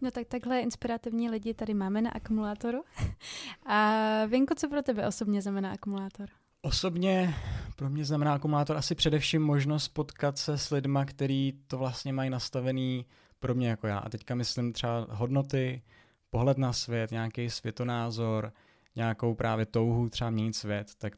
No 0.00 0.10
tak 0.10 0.26
takhle 0.26 0.60
inspirativní 0.60 1.30
lidi 1.30 1.54
tady 1.54 1.74
máme 1.74 2.02
na 2.02 2.10
akumulátoru. 2.10 2.84
A 3.66 3.92
Vinko, 4.26 4.54
co 4.54 4.68
pro 4.68 4.82
tebe 4.82 5.06
osobně 5.06 5.42
znamená 5.42 5.72
akumulátor? 5.72 6.28
Osobně 6.62 7.34
pro 7.76 7.90
mě 7.90 8.04
znamená 8.04 8.34
akumulátor 8.34 8.76
asi 8.76 8.94
především 8.94 9.42
možnost 9.42 9.88
potkat 9.88 10.38
se 10.38 10.58
s 10.58 10.70
lidma, 10.70 11.04
kteří 11.04 11.58
to 11.66 11.78
vlastně 11.78 12.12
mají 12.12 12.30
nastavený 12.30 13.06
pro 13.40 13.54
mě 13.54 13.68
jako 13.68 13.86
já. 13.86 13.98
A 13.98 14.08
teďka 14.08 14.34
myslím 14.34 14.72
třeba 14.72 15.06
hodnoty, 15.10 15.82
pohled 16.30 16.58
na 16.58 16.72
svět, 16.72 17.10
nějaký 17.10 17.50
světonázor, 17.50 18.52
nějakou 18.96 19.34
právě 19.34 19.66
touhu 19.66 20.08
třeba 20.08 20.30
měnit 20.30 20.56
svět, 20.56 20.90
tak 20.98 21.12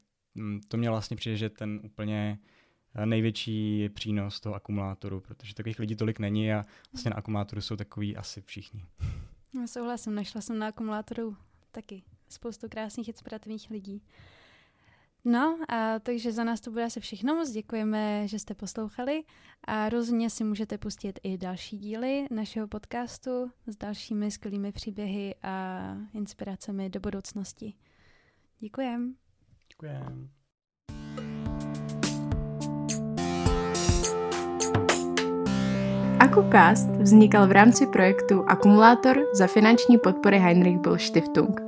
to 0.68 0.76
mě 0.76 0.90
vlastně 0.90 1.16
přijde, 1.16 1.36
že 1.36 1.50
ten 1.50 1.80
úplně 1.84 2.38
největší 3.04 3.88
přínos 3.88 4.40
toho 4.40 4.54
akumulátoru, 4.54 5.20
protože 5.20 5.54
takových 5.54 5.78
lidí 5.78 5.96
tolik 5.96 6.18
není 6.18 6.52
a 6.52 6.64
vlastně 6.92 7.10
na 7.10 7.16
akumulátoru 7.16 7.60
jsou 7.60 7.76
takový 7.76 8.16
asi 8.16 8.42
všichni. 8.42 8.84
Já 9.60 9.66
souhlasím, 9.66 10.14
našla 10.14 10.40
jsem 10.40 10.58
na 10.58 10.66
akumulátoru 10.66 11.36
taky 11.70 12.02
spoustu 12.28 12.68
krásných 12.68 13.08
inspirativních 13.08 13.70
lidí. 13.70 14.02
No, 15.24 15.58
a 15.68 15.98
takže 15.98 16.32
za 16.32 16.44
nás 16.44 16.60
to 16.60 16.70
bude 16.70 16.84
asi 16.84 17.00
všechno. 17.00 17.34
Moc 17.34 17.50
děkujeme, 17.50 18.28
že 18.28 18.38
jste 18.38 18.54
poslouchali 18.54 19.24
a 19.64 19.88
rozhodně 19.88 20.30
si 20.30 20.44
můžete 20.44 20.78
pustit 20.78 21.18
i 21.22 21.38
další 21.38 21.78
díly 21.78 22.26
našeho 22.30 22.68
podcastu 22.68 23.50
s 23.66 23.76
dalšími 23.76 24.30
skvělými 24.30 24.72
příběhy 24.72 25.34
a 25.42 25.80
inspiracemi 26.14 26.90
do 26.90 27.00
budoucnosti. 27.00 27.74
Děkujem. 28.60 29.14
Děkujem. 29.82 30.28
AkuCast 36.20 36.88
vznikal 36.88 37.46
v 37.46 37.52
rámci 37.52 37.86
projektu 37.86 38.44
Akumulátor 38.48 39.18
za 39.34 39.46
finanční 39.46 39.98
podpory 39.98 40.38
Heinrich 40.38 40.78
Böll 40.78 40.98
Stiftung. 40.98 41.60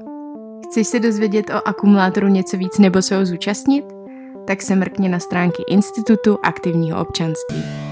Chceš 0.64 0.86
se 0.86 1.00
dozvědět 1.00 1.50
o 1.50 1.68
akumulátoru 1.68 2.28
něco 2.28 2.56
víc 2.56 2.78
nebo 2.78 3.02
se 3.02 3.16
ho 3.16 3.26
zúčastnit? 3.26 3.84
Tak 4.46 4.62
se 4.62 4.76
mrkně 4.76 5.08
na 5.08 5.18
stránky 5.18 5.62
Institutu 5.68 6.38
aktivního 6.42 7.00
občanství. 7.00 7.88